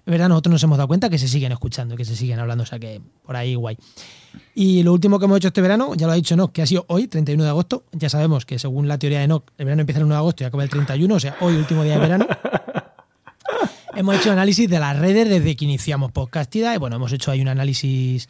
es 0.07 0.11
verdad, 0.11 0.29
nosotros 0.29 0.53
nos 0.53 0.63
hemos 0.63 0.77
dado 0.77 0.87
cuenta 0.87 1.09
que 1.09 1.17
se 1.17 1.27
siguen 1.27 1.51
escuchando, 1.51 1.97
que 1.97 2.05
se 2.05 2.15
siguen 2.15 2.39
hablando, 2.39 2.63
o 2.63 2.65
sea 2.65 2.79
que 2.79 3.01
por 3.25 3.35
ahí 3.35 3.55
guay. 3.55 3.77
Y 4.55 4.81
lo 4.81 4.93
último 4.93 5.19
que 5.19 5.25
hemos 5.25 5.35
hecho 5.39 5.49
este 5.49 5.59
verano, 5.59 5.95
ya 5.95 6.07
lo 6.07 6.13
ha 6.13 6.15
dicho 6.15 6.37
Nock, 6.37 6.53
que 6.53 6.61
ha 6.61 6.65
sido 6.65 6.85
hoy, 6.87 7.07
31 7.09 7.43
de 7.43 7.49
agosto. 7.49 7.83
Ya 7.91 8.07
sabemos 8.07 8.45
que 8.45 8.57
según 8.57 8.87
la 8.87 8.97
teoría 8.97 9.19
de 9.19 9.27
Nock, 9.27 9.51
el 9.57 9.65
verano 9.65 9.81
empieza 9.81 9.99
el 9.99 10.05
1 10.05 10.13
de 10.13 10.17
agosto 10.17 10.43
y 10.45 10.47
acaba 10.47 10.63
el 10.63 10.69
31, 10.69 11.13
o 11.13 11.19
sea, 11.19 11.35
hoy, 11.41 11.55
último 11.55 11.83
día 11.83 11.95
de 11.95 11.99
verano. 11.99 12.25
hemos 13.97 14.15
hecho 14.15 14.31
análisis 14.31 14.69
de 14.69 14.79
las 14.79 14.97
redes 14.97 15.27
desde 15.27 15.57
que 15.57 15.65
iniciamos 15.65 16.13
Podcastida 16.13 16.73
y 16.73 16.77
bueno, 16.77 16.95
hemos 16.95 17.11
hecho 17.11 17.29
ahí 17.31 17.41
un 17.41 17.49
análisis 17.49 18.29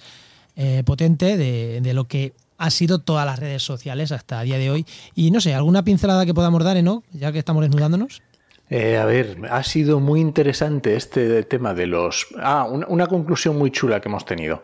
eh, 0.55 0.81
potente 0.83 1.37
de, 1.37 1.79
de, 1.81 1.93
lo 1.93 2.07
que 2.07 2.33
ha 2.57 2.71
sido 2.71 2.97
todas 2.97 3.23
las 3.27 3.37
redes 3.37 3.61
sociales 3.61 4.11
hasta 4.11 4.41
el 4.41 4.47
día 4.47 4.57
de 4.57 4.71
hoy. 4.71 4.83
Y 5.13 5.29
no 5.29 5.41
sé, 5.41 5.53
¿alguna 5.53 5.83
pincelada 5.83 6.25
que 6.25 6.33
podamos 6.33 6.63
dar, 6.63 6.75
Enoch, 6.75 7.03
ya 7.13 7.31
que 7.31 7.37
estamos 7.37 7.61
desnudándonos? 7.61 8.23
Eh, 8.69 8.97
a 8.97 9.05
ver, 9.05 9.37
ha 9.49 9.63
sido 9.63 9.99
muy 9.99 10.19
interesante 10.19 10.95
este 10.95 11.43
tema 11.43 11.73
de 11.73 11.87
los... 11.87 12.27
Ah, 12.37 12.65
una 12.65 13.07
conclusión 13.07 13.57
muy 13.57 13.71
chula 13.71 14.01
que 14.01 14.09
hemos 14.09 14.25
tenido. 14.25 14.63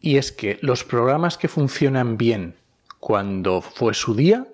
Y 0.00 0.18
es 0.18 0.32
que 0.32 0.58
los 0.60 0.84
programas 0.84 1.38
que 1.38 1.48
funcionan 1.48 2.18
bien 2.18 2.56
cuando 3.00 3.62
fue 3.62 3.94
su 3.94 4.14
día 4.14 4.46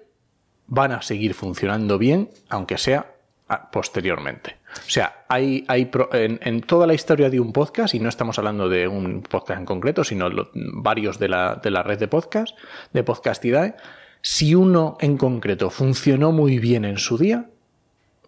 van 0.68 0.92
a 0.92 1.02
seguir 1.02 1.34
funcionando 1.34 1.98
bien, 1.98 2.30
aunque 2.48 2.78
sea 2.78 3.14
ah, 3.48 3.70
posteriormente. 3.72 4.56
O 4.86 4.90
sea, 4.90 5.24
hay, 5.28 5.64
hay 5.66 5.90
en, 6.12 6.60
toda 6.60 6.86
la 6.86 6.94
historia 6.94 7.28
de 7.28 7.40
un 7.40 7.52
podcast, 7.52 7.94
y 7.94 7.98
no 7.98 8.08
estamos 8.08 8.38
hablando 8.38 8.68
de 8.68 8.86
un 8.86 9.22
podcast 9.22 9.58
en 9.58 9.66
concreto, 9.66 10.04
sino 10.04 10.28
varios 10.54 11.18
de 11.18 11.28
la, 11.28 11.56
de 11.56 11.70
la 11.72 11.82
red 11.82 11.98
de 11.98 12.06
podcast, 12.06 12.56
de 12.92 13.02
Podcastidae, 13.02 13.74
si 14.22 14.54
uno 14.54 14.96
en 15.00 15.16
concreto 15.16 15.70
funcionó 15.70 16.30
muy 16.30 16.60
bien 16.60 16.84
en 16.84 16.98
su 16.98 17.18
día, 17.18 17.46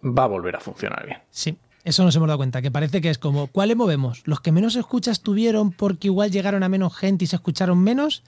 va 0.03 0.23
a 0.23 0.27
volver 0.27 0.55
a 0.55 0.59
funcionar 0.59 1.05
bien. 1.05 1.19
Sí, 1.29 1.57
eso 1.83 2.03
nos 2.03 2.15
hemos 2.15 2.27
dado 2.27 2.37
cuenta, 2.37 2.61
que 2.61 2.71
parece 2.71 3.01
que 3.01 3.09
es 3.09 3.17
como, 3.17 3.47
¿cuáles 3.47 3.75
movemos? 3.75 4.21
¿Los 4.25 4.39
que 4.41 4.51
menos 4.51 4.75
escuchas 4.75 5.21
tuvieron 5.21 5.71
porque 5.71 6.07
igual 6.07 6.31
llegaron 6.31 6.63
a 6.63 6.69
menos 6.69 6.95
gente 6.95 7.25
y 7.25 7.27
se 7.27 7.35
escucharon 7.35 7.79
menos? 7.79 8.23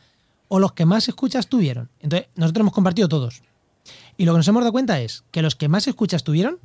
¿O 0.48 0.60
los 0.60 0.74
que 0.74 0.86
más 0.86 1.08
escuchas 1.08 1.48
tuvieron? 1.48 1.90
Entonces, 2.02 2.30
nosotros 2.36 2.62
hemos 2.62 2.74
compartido 2.74 3.08
todos. 3.08 3.44
Y 4.18 4.26
lo 4.26 4.34
que 4.34 4.38
nos 4.38 4.48
hemos 4.48 4.62
dado 4.62 4.72
cuenta 4.72 5.00
es 5.00 5.24
que 5.32 5.42
los 5.42 5.56
que 5.56 5.68
más 5.68 5.88
escuchas 5.88 6.24
tuvieron 6.24 6.60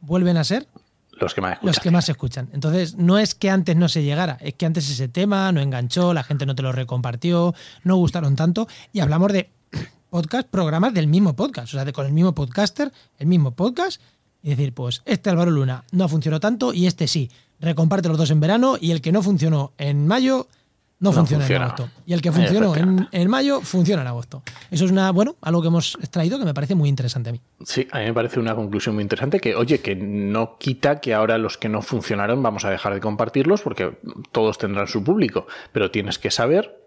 vuelven 0.00 0.36
a 0.36 0.44
ser 0.44 0.66
los 1.12 1.34
que 1.34 1.40
más 1.40 1.52
escuchan. 1.52 1.66
Los 1.66 1.78
que 1.78 1.90
más 1.90 2.08
escuchan. 2.08 2.48
Entonces, 2.52 2.96
no 2.96 3.18
es 3.18 3.34
que 3.34 3.50
antes 3.50 3.76
no 3.76 3.88
se 3.88 4.02
llegara, 4.02 4.38
es 4.40 4.54
que 4.54 4.66
antes 4.66 4.90
ese 4.90 5.08
tema 5.08 5.52
no 5.52 5.60
enganchó, 5.60 6.14
la 6.14 6.22
gente 6.22 6.46
no 6.46 6.54
te 6.54 6.62
lo 6.62 6.72
recompartió, 6.72 7.54
no 7.84 7.96
gustaron 7.96 8.34
tanto. 8.34 8.66
Y 8.92 9.00
hablamos 9.00 9.32
de 9.32 9.50
podcast, 10.12 10.46
programas 10.46 10.92
del 10.92 11.06
mismo 11.06 11.34
podcast, 11.34 11.72
o 11.72 11.76
sea, 11.78 11.86
de, 11.86 11.92
con 11.94 12.04
el 12.04 12.12
mismo 12.12 12.34
podcaster, 12.34 12.92
el 13.18 13.26
mismo 13.26 13.52
podcast 13.52 13.98
y 14.42 14.50
decir, 14.50 14.74
pues 14.74 15.00
este 15.06 15.30
Álvaro 15.30 15.50
Luna 15.50 15.84
no 15.90 16.06
funcionó 16.06 16.38
tanto 16.38 16.74
y 16.74 16.86
este 16.86 17.08
sí. 17.08 17.30
Recomparte 17.60 18.08
los 18.08 18.18
dos 18.18 18.30
en 18.30 18.38
verano 18.40 18.76
y 18.78 18.90
el 18.90 19.00
que 19.00 19.10
no 19.10 19.22
funcionó 19.22 19.72
en 19.78 20.06
mayo 20.06 20.48
no, 20.98 21.10
No 21.10 21.16
funciona, 21.16 21.44
funciona. 21.44 21.64
en 21.64 21.70
agosto. 21.70 21.88
Y 22.06 22.12
el 22.12 22.20
que 22.20 22.30
funcionó 22.30 22.76
en, 22.76 23.08
en 23.10 23.30
mayo 23.30 23.60
funciona 23.62 24.02
en 24.02 24.08
agosto. 24.08 24.42
Eso 24.70 24.84
es 24.84 24.90
una, 24.90 25.10
bueno, 25.12 25.36
algo 25.40 25.62
que 25.62 25.68
hemos 25.68 25.96
extraído 26.00 26.38
que 26.38 26.44
me 26.44 26.52
parece 26.54 26.74
muy 26.74 26.88
interesante 26.90 27.30
a 27.30 27.32
mí. 27.32 27.40
Sí, 27.64 27.88
a 27.90 28.00
mí 28.00 28.04
me 28.04 28.12
parece 28.14 28.38
una 28.38 28.54
conclusión 28.54 28.94
muy 28.96 29.02
interesante 29.02 29.40
que, 29.40 29.54
oye, 29.56 29.80
que 29.80 29.96
no 29.96 30.58
quita 30.58 31.00
que 31.00 31.14
ahora 31.14 31.38
los 31.38 31.56
que 31.56 31.68
no 31.70 31.80
funcionaron 31.80 32.42
vamos 32.42 32.64
a 32.66 32.70
dejar 32.70 32.92
de 32.94 33.00
compartirlos 33.00 33.62
porque 33.62 33.96
todos 34.30 34.58
tendrán 34.58 34.86
su 34.86 35.02
público, 35.02 35.46
pero 35.72 35.90
tienes 35.90 36.18
que 36.18 36.30
saber 36.30 36.81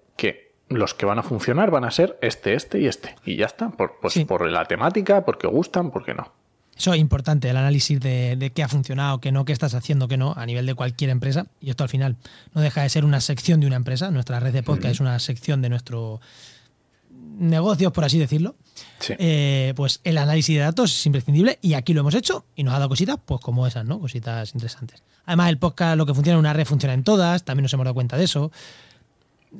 los 0.70 0.94
que 0.94 1.06
van 1.06 1.20
a 1.20 1.24
funcionar 1.24 1.72
van 1.72 1.84
a 1.86 1.92
ser 1.92 2.18
este, 2.22 2.54
este 2.56 2.80
y 2.80 2.88
este. 2.88 3.16
Y 3.26 3.36
ya 3.38 3.46
está, 3.46 3.70
por, 3.70 4.00
pues 4.02 4.14
Sí. 4.14 4.26
por 4.26 4.50
la 4.50 4.66
temática, 4.66 5.24
porque 5.26 5.48
gustan, 5.48 5.92
porque 5.92 6.14
no. 6.14 6.32
Eso 6.78 6.94
es 6.94 7.00
importante, 7.00 7.50
el 7.50 7.56
análisis 7.56 8.00
de, 8.02 8.36
de 8.36 8.50
qué 8.52 8.62
ha 8.62 8.68
funcionado, 8.68 9.22
qué 9.22 9.32
no, 9.32 9.46
qué 9.46 9.54
estás 9.54 9.74
haciendo, 9.76 10.10
qué 10.10 10.18
no, 10.18 10.34
a 10.36 10.46
nivel 10.46 10.66
de 10.66 10.76
cualquier 10.76 11.10
empresa. 11.10 11.46
Y 11.62 11.70
esto 11.70 11.84
al 11.84 11.90
final 11.90 12.18
no 12.54 12.62
deja 12.62 12.82
de 12.82 12.90
ser 12.90 13.06
una 13.06 13.22
sección 13.22 13.62
de 13.62 13.68
una 13.68 13.78
empresa. 13.78 14.12
Nuestra 14.12 14.42
red 14.42 14.52
de 14.52 14.62
podcast 14.62 14.92
es 14.96 15.00
una 15.00 15.18
sección 15.20 15.62
de 15.62 15.70
nuestro 15.70 16.20
negocios, 17.38 17.92
por 17.92 18.04
así 18.04 18.18
decirlo. 18.20 18.56
Sí. 19.00 19.14
Eh, 19.18 19.74
pues 19.76 20.02
el 20.04 20.18
análisis 20.18 20.56
de 20.56 20.62
datos 20.62 20.94
es 20.94 21.06
imprescindible 21.06 21.60
y 21.62 21.74
aquí 21.76 21.94
lo 21.94 22.02
hemos 22.02 22.16
hecho 22.16 22.46
y 22.56 22.64
nos 22.64 22.74
ha 22.74 22.78
dado 22.80 22.90
cositas, 22.90 23.18
pues 23.26 23.40
como 23.42 23.66
esas, 23.68 23.86
¿no? 23.86 24.00
Cositas 24.00 24.54
interesantes. 24.54 25.02
Además, 25.26 25.50
el 25.50 25.58
podcast, 25.58 25.98
lo 25.98 26.06
que 26.06 26.14
funciona 26.14 26.36
en 26.36 26.40
una 26.42 26.54
red, 26.54 26.66
funciona 26.66 26.94
en 26.94 27.04
todas. 27.04 27.44
También 27.44 27.64
nos 27.64 27.74
hemos 27.74 27.86
dado 27.86 27.94
cuenta 27.96 28.18
de 28.18 28.26
eso. 28.26 28.52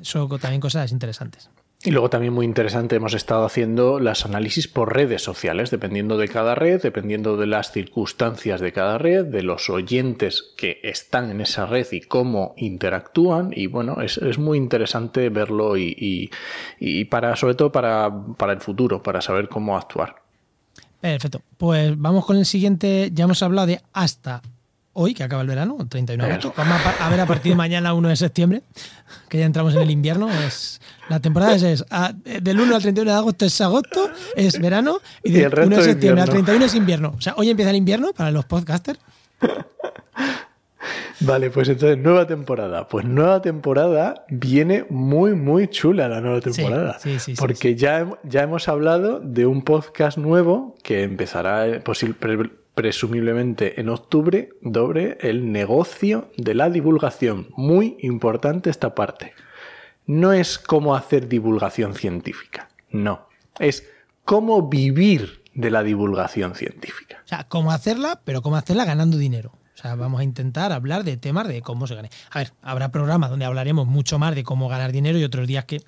Son 0.02 0.28
también 0.40 0.62
cosas 0.62 0.92
interesantes. 0.92 1.50
Y 1.84 1.92
luego 1.92 2.10
también 2.10 2.34
muy 2.34 2.46
interesante, 2.46 2.96
hemos 2.96 3.14
estado 3.14 3.46
haciendo 3.46 4.00
las 4.00 4.26
análisis 4.26 4.68
por 4.68 4.96
redes 4.96 5.22
sociales, 5.22 5.70
dependiendo 5.70 6.18
de 6.18 6.28
cada 6.28 6.56
red, 6.56 6.82
dependiendo 6.82 7.38
de 7.38 7.46
las 7.46 7.72
circunstancias 7.72 8.60
de 8.60 8.72
cada 8.74 8.98
red, 8.98 9.26
de 9.26 9.44
los 9.44 9.70
oyentes 9.70 10.44
que 10.58 10.80
están 10.82 11.30
en 11.30 11.42
esa 11.42 11.68
red 11.68 11.86
y 11.92 12.02
cómo 12.02 12.56
interactúan. 12.58 13.52
Y 13.56 13.68
bueno, 13.68 14.02
es, 14.02 14.18
es 14.18 14.40
muy 14.40 14.58
interesante 14.58 15.30
verlo 15.30 15.78
y, 15.78 15.96
y- 16.00 16.30
y 16.80 17.06
para, 17.06 17.36
sobre 17.36 17.54
todo 17.54 17.72
para, 17.72 18.12
para 18.36 18.54
el 18.54 18.62
futuro, 18.62 19.04
para 19.04 19.22
saber 19.22 19.48
cómo 19.48 19.78
actuar. 19.78 20.16
Perfecto. 21.02 21.42
Pues 21.58 21.94
vamos 22.00 22.26
con 22.26 22.38
el 22.38 22.48
siguiente. 22.48 23.12
Ya 23.14 23.26
hemos 23.26 23.44
hablado 23.44 23.68
de 23.68 23.82
hasta 23.94 24.42
hoy, 24.96 25.14
que 25.14 25.24
acaba 25.24 25.42
el 25.44 25.48
verano, 25.48 25.78
el 25.80 25.88
31 25.88 26.24
de 26.26 26.32
agosto. 26.32 26.54
Vamos 26.58 26.82
a, 27.00 27.10
ver 27.10 27.20
a 27.22 27.26
partir 27.26 27.52
de 27.52 27.56
mañana, 27.56 27.94
1 27.94 28.10
de 28.10 28.16
septiembre, 28.16 28.62
que 29.30 29.38
ya 29.40 29.46
entramos 29.46 29.76
en 29.76 29.82
el 29.82 29.92
invierno. 29.92 30.30
Es, 30.32 30.82
la 31.10 31.20
temporada 31.20 31.56
es, 31.56 31.64
es, 31.64 31.86
a- 31.90 32.14
del 32.14 32.60
1 32.60 32.76
al 32.76 32.82
31 32.82 33.12
de 33.12 33.18
agosto 33.18 33.46
es 33.46 33.62
agosto, 33.62 34.10
es 34.36 34.60
verano, 34.60 35.00
y 35.24 35.32
del 35.34 35.44
el 35.46 35.52
resto 35.52 35.68
1 35.68 35.78
de 35.78 35.84
septiembre 35.84 36.22
al 36.24 36.28
invierno. 36.30 36.46
31 36.46 36.66
es 36.66 36.76
invierno. 36.76 37.14
O 37.18 37.22
sea, 37.22 37.34
hoy 37.38 37.50
empieza 37.50 37.70
el 37.72 37.78
invierno 37.78 38.12
para 38.14 38.32
los 38.32 38.46
podcasters. 38.46 39.00
Vale, 41.22 41.50
pues 41.50 41.70
entonces, 41.70 41.98
nueva 41.98 42.28
temporada. 42.28 42.88
Pues 42.88 43.06
nueva 43.06 43.42
temporada 43.42 44.26
viene 44.30 44.86
muy, 44.90 45.34
muy 45.34 45.68
chula 45.70 46.08
la 46.10 46.22
nueva 46.22 46.42
temporada. 46.42 47.00
sí, 47.00 47.14
sí, 47.20 47.36
sí, 47.36 47.36
porque 47.40 47.76
Ya, 47.76 48.08
ya 48.24 48.44
hemos 48.44 48.68
hablado 48.68 49.20
de 49.20 49.46
un 49.46 49.62
podcast 49.64 50.18
nuevo 50.18 50.76
que 50.84 51.04
empezará 51.04 51.68
eh, 51.68 51.80
pre- 52.20 52.50
presumiblemente 52.76 53.80
en 53.80 53.90
octubre, 53.90 54.50
doble 54.62 55.18
el 55.22 55.52
negocio 55.52 56.30
de 56.38 56.54
la 56.54 56.70
divulgación. 56.70 57.48
Muy 57.56 57.98
importante 58.02 58.70
esta 58.70 58.94
parte. 58.94 59.34
No 60.06 60.34
es 60.34 60.60
cómo 60.60 60.96
hacer 60.96 61.28
divulgación 61.28 61.96
científica, 61.96 62.70
no. 62.92 63.28
Es 63.60 63.88
cómo 64.24 64.70
vivir 64.70 65.42
de 65.56 65.72
la 65.72 65.82
divulgación 65.82 66.54
científica. 66.54 67.22
O 67.26 67.28
sea, 67.28 67.46
cómo 67.46 67.72
hacerla, 67.72 68.22
pero 68.24 68.42
cómo 68.42 68.58
hacerla 68.58 68.86
ganando 68.86 69.18
dinero. 69.18 69.54
O 69.74 69.78
sea, 69.78 69.96
vamos 69.96 70.20
a 70.22 70.24
intentar 70.24 70.72
hablar 70.72 71.04
de 71.04 71.18
temas 71.18 71.48
de 71.48 71.62
cómo 71.62 71.88
se 71.88 71.96
gane. 71.96 72.10
A 72.32 72.40
ver, 72.40 72.54
habrá 72.62 72.92
programas 72.92 73.30
donde 73.30 73.46
hablaremos 73.46 73.88
mucho 73.88 74.20
más 74.20 74.36
de 74.36 74.44
cómo 74.44 74.70
ganar 74.70 74.92
dinero 74.92 75.18
y 75.18 75.24
otros 75.24 75.48
días 75.48 75.66
que, 75.66 75.82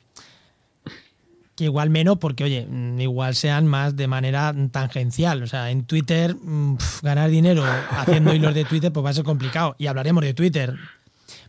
que 1.58 1.66
igual 1.66 1.90
menos, 1.90 2.20
porque, 2.20 2.44
oye, 2.46 2.66
mm, 2.70 3.02
igual 3.02 3.36
sean 3.36 3.68
más 3.68 3.96
de 3.98 4.08
manera 4.08 4.54
tangencial. 4.72 5.42
O 5.44 5.48
sea, 5.48 5.72
en 5.72 5.84
Twitter, 5.86 6.36
mm, 6.36 6.78
ganar 7.02 7.30
dinero 7.30 7.64
haciendo 7.90 8.34
hilos 8.34 8.54
de 8.54 8.64
Twitter, 8.64 8.94
pues 8.94 9.04
va 9.06 9.10
a 9.10 9.14
ser 9.14 9.26
complicado. 9.26 9.76
Y 9.80 9.88
hablaremos 9.88 10.24
de 10.24 10.34
Twitter. 10.34 10.76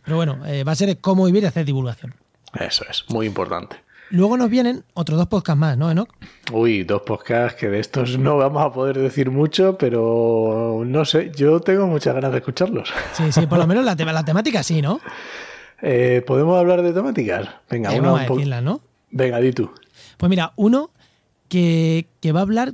Pero 0.03 0.17
bueno, 0.17 0.45
eh, 0.47 0.63
va 0.63 0.71
a 0.71 0.75
ser 0.75 0.99
cómo 0.99 1.25
vivir 1.25 1.43
y 1.43 1.45
hacer 1.45 1.63
divulgación. 1.63 2.15
Eso 2.59 2.83
es, 2.89 3.05
muy 3.09 3.27
importante. 3.27 3.77
Luego 4.09 4.35
nos 4.37 4.49
vienen 4.49 4.83
otros 4.95 5.19
dos 5.19 5.27
podcasts 5.27 5.59
más, 5.59 5.77
¿no, 5.77 5.91
Enoch? 5.91 6.09
Uy, 6.51 6.83
dos 6.83 7.03
podcasts 7.03 7.59
que 7.59 7.69
de 7.69 7.79
estos 7.79 8.17
no 8.17 8.37
vamos 8.37 8.65
a 8.65 8.73
poder 8.73 8.97
decir 8.97 9.29
mucho, 9.29 9.77
pero 9.77 10.81
no 10.83 11.05
sé, 11.05 11.31
yo 11.35 11.59
tengo 11.59 11.85
muchas 11.85 12.15
ganas 12.15 12.31
de 12.31 12.39
escucharlos. 12.39 12.91
Sí, 13.13 13.31
sí, 13.31 13.45
por 13.45 13.59
lo 13.59 13.67
menos 13.67 13.85
la, 13.85 13.95
tema- 13.95 14.11
la 14.11 14.25
temática 14.25 14.63
sí, 14.63 14.81
¿no? 14.81 14.99
Eh, 15.81 16.21
¿Podemos 16.27 16.59
hablar 16.59 16.81
de 16.81 16.91
temáticas? 16.91 17.47
Venga, 17.69 17.93
Eh, 17.95 17.99
una 17.99 18.09
vamos 18.09 18.23
a 18.23 18.27
po- 18.27 18.33
decirla, 18.35 18.59
¿no? 18.59 18.81
Venga, 19.11 19.39
di 19.39 19.53
tú. 19.53 19.71
Pues 20.19 20.29
mira, 20.29 20.51
uno 20.57 20.91
que, 21.47 22.07
que 22.19 22.33
va 22.33 22.41
a 22.41 22.43
hablar 22.43 22.73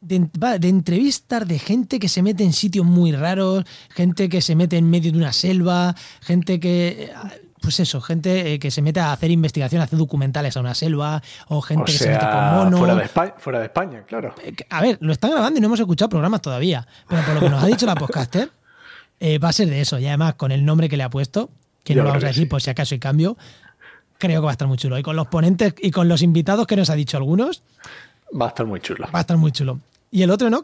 de, 0.00 0.26
de 0.58 0.68
entrevistas 0.68 1.46
de 1.46 1.58
gente 1.58 1.98
que 1.98 2.08
se 2.08 2.22
mete 2.22 2.44
en 2.44 2.54
sitios 2.54 2.86
muy 2.86 3.12
raros, 3.12 3.64
gente 3.90 4.30
que 4.30 4.40
se 4.40 4.56
mete 4.56 4.78
en 4.78 4.88
medio 4.88 5.12
de 5.12 5.18
una 5.18 5.34
selva, 5.34 5.94
gente 6.22 6.58
que... 6.58 7.12
Pues 7.60 7.78
eso, 7.78 8.00
gente 8.00 8.54
eh, 8.54 8.58
que 8.58 8.70
se 8.70 8.80
mete 8.80 9.00
a 9.00 9.12
hacer 9.12 9.30
investigación, 9.30 9.82
a 9.82 9.84
hacer 9.84 9.98
documentales 9.98 10.56
a 10.56 10.60
una 10.60 10.72
selva, 10.74 11.22
o 11.48 11.60
gente 11.60 11.82
O 11.82 11.84
que 11.84 11.92
se 11.92 12.08
mete 12.08 12.24
con 12.24 12.54
monos. 12.54 12.80
fuera 12.80 12.94
de, 12.94 13.04
España, 13.04 13.34
fuera 13.36 13.58
de 13.58 13.64
España, 13.66 14.02
claro. 14.08 14.34
Eh, 14.42 14.54
A 14.70 14.80
ver, 14.80 14.96
lo 15.02 15.12
están 15.12 15.32
grabando 15.32 15.58
y 15.58 15.60
no 15.60 15.66
hemos 15.66 15.78
escuchado 15.78 16.08
programas 16.08 16.40
todavía, 16.40 16.88
pero 17.06 17.20
por 17.20 17.34
lo 17.34 17.40
que 17.40 17.50
nos 17.50 17.62
ha 17.62 17.66
dicho 17.66 17.84
la 17.84 17.96
podcaster, 17.96 18.50
eh, 19.20 19.38
va 19.38 19.50
a 19.50 19.52
ser 19.52 19.68
de 19.68 19.82
eso. 19.82 19.98
Y 19.98 20.06
además, 20.06 20.36
con 20.36 20.52
el 20.52 20.64
nombre 20.64 20.88
que 20.88 20.96
le 20.96 21.02
ha 21.02 21.10
puesto, 21.10 21.50
que 21.84 21.92
Yo 21.92 21.98
no 21.98 22.04
lo 22.04 22.08
vamos 22.12 22.24
a 22.24 22.28
decir 22.28 22.44
sí. 22.44 22.48
por 22.48 22.62
si 22.62 22.70
acaso 22.70 22.94
hay 22.94 22.98
cambio, 22.98 23.36
creo 24.20 24.40
que 24.40 24.44
va 24.44 24.50
a 24.50 24.52
estar 24.52 24.68
muy 24.68 24.76
chulo. 24.78 24.96
Y 24.96 25.02
con 25.02 25.16
los 25.16 25.26
ponentes 25.26 25.74
y 25.80 25.90
con 25.90 26.06
los 26.08 26.22
invitados 26.22 26.68
que 26.68 26.76
nos 26.76 26.88
ha 26.90 26.94
dicho 26.94 27.16
algunos, 27.16 27.62
Va 28.40 28.44
a 28.46 28.48
estar 28.50 28.64
muy 28.66 28.78
chulo. 28.78 29.06
va 29.12 29.18
a 29.18 29.22
estar 29.22 29.36
muy 29.36 29.50
chulo. 29.50 29.80
¿Y 30.12 30.22
el 30.22 30.30
otro, 30.30 30.48
no? 30.50 30.62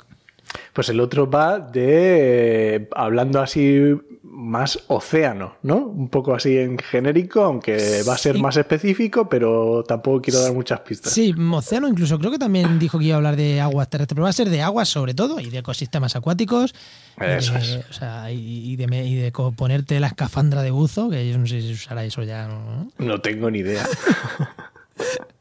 Pues 0.72 0.88
el 0.88 1.00
otro 1.00 1.28
va 1.30 1.58
de, 1.58 2.76
eh, 2.76 2.88
hablando 2.94 3.40
así 3.40 3.80
más 4.22 4.78
océano, 4.88 5.54
¿no? 5.62 5.76
Un 5.78 6.08
poco 6.10 6.34
así 6.34 6.58
en 6.58 6.76
genérico, 6.78 7.42
aunque 7.42 8.02
va 8.06 8.14
a 8.14 8.18
ser 8.18 8.38
más 8.38 8.56
específico, 8.58 9.28
pero 9.30 9.82
tampoco 9.86 10.20
quiero 10.20 10.40
dar 10.42 10.52
muchas 10.52 10.80
pistas. 10.80 11.12
Sí, 11.12 11.34
Océano 11.52 11.88
incluso 11.88 12.18
creo 12.18 12.30
que 12.30 12.38
también 12.38 12.78
dijo 12.78 12.98
que 12.98 13.06
iba 13.06 13.14
a 13.14 13.16
hablar 13.16 13.36
de 13.36 13.60
aguas 13.62 13.88
terrestres, 13.88 14.14
pero 14.14 14.24
va 14.24 14.28
a 14.30 14.34
ser 14.34 14.50
de 14.50 14.60
aguas 14.60 14.88
sobre 14.90 15.14
todo 15.14 15.40
y 15.40 15.48
de 15.48 15.58
ecosistemas 15.58 16.16
acuáticos. 16.16 16.74
y 17.18 17.24
Eso 17.24 17.54
de- 17.54 17.58
es. 17.60 17.78
O 17.88 17.92
sea, 17.94 18.30
y, 18.30 18.72
y 18.72 18.76
de, 18.76 18.84
y 19.06 19.14
de 19.14 19.32
ponerte 19.56 19.98
la 20.00 20.08
escafandra 20.08 20.62
de 20.62 20.70
buzo, 20.70 21.08
que 21.08 21.28
yo 21.30 21.38
no 21.38 21.46
sé 21.46 21.62
si 21.62 21.72
usará 21.72 22.04
eso 22.04 22.22
ya. 22.22 22.46
¿no? 22.46 22.90
No 22.98 23.20
tengo 23.22 23.50
ni 23.50 23.60
idea. 23.60 23.86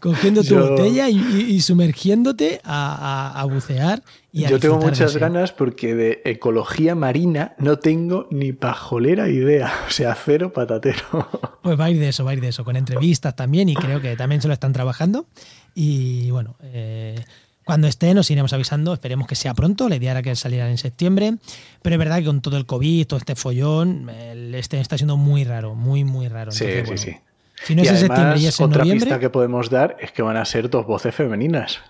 Cogiendo 0.00 0.42
tu 0.42 0.48
Yo- 0.54 0.70
botella 0.70 1.08
y, 1.08 1.16
y- 1.16 1.54
y 1.54 1.60
sumergiéndote 1.60 2.60
a, 2.64 3.32
a- 3.34 3.40
a 3.40 3.44
bucear. 3.44 4.02
Y 4.32 4.44
a 4.44 4.50
Yo 4.50 4.58
tengo 4.60 4.78
muchas 4.78 5.16
ganas 5.16 5.52
porque 5.52 5.94
de 5.94 6.22
ecología 6.24 6.94
marina 6.94 7.54
no 7.58 7.78
tengo 7.78 8.26
ni 8.30 8.52
pajolera 8.52 9.28
idea. 9.28 9.72
O 9.88 9.90
sea, 9.90 10.14
cero 10.14 10.52
patatero. 10.52 11.28
Pues 11.62 11.78
va 11.78 11.84
a 11.86 11.90
ir 11.90 11.98
de 11.98 12.08
eso, 12.08 12.24
va 12.24 12.30
a 12.30 12.34
ir 12.34 12.40
de 12.40 12.48
eso, 12.48 12.64
con 12.64 12.76
entrevistas 12.76 13.34
también 13.36 13.68
y 13.68 13.74
creo 13.74 14.00
que 14.00 14.16
también 14.16 14.40
se 14.40 14.48
lo 14.48 14.54
están 14.54 14.72
trabajando. 14.72 15.26
Y 15.74 16.30
bueno, 16.30 16.56
eh, 16.62 17.22
cuando 17.64 17.86
esté 17.86 18.14
nos 18.14 18.30
iremos 18.30 18.52
avisando, 18.52 18.92
esperemos 18.94 19.26
que 19.28 19.34
sea 19.34 19.54
pronto, 19.54 19.88
la 19.88 19.96
idea 19.96 20.12
era 20.12 20.22
que 20.22 20.34
salieran 20.34 20.70
en 20.70 20.78
septiembre, 20.78 21.34
pero 21.82 21.94
es 21.94 21.98
verdad 21.98 22.18
que 22.18 22.24
con 22.24 22.40
todo 22.40 22.56
el 22.56 22.66
COVID, 22.66 23.06
todo 23.06 23.18
este 23.18 23.34
follón, 23.36 24.08
el 24.10 24.54
este 24.54 24.80
está 24.80 24.96
siendo 24.96 25.16
muy 25.16 25.44
raro, 25.44 25.74
muy, 25.74 26.04
muy 26.04 26.28
raro. 26.28 26.50
Sí, 26.52 26.64
Entonces, 26.64 27.00
sí, 27.00 27.10
bueno, 27.10 27.18
sí. 27.20 27.24
Si 27.64 27.74
no 27.74 27.82
y 27.82 27.86
es 27.86 27.90
en 27.90 27.96
además, 27.96 28.16
septiembre 28.16 28.40
y 28.40 28.46
es 28.46 28.60
en 28.60 28.66
otra 28.66 28.78
noviembre... 28.78 29.06
pista 29.06 29.20
que 29.20 29.30
podemos 29.30 29.70
dar 29.70 29.96
es 30.00 30.12
que 30.12 30.22
van 30.22 30.36
a 30.36 30.44
ser 30.44 30.70
dos 30.70 30.86
voces 30.86 31.14
femeninas. 31.14 31.80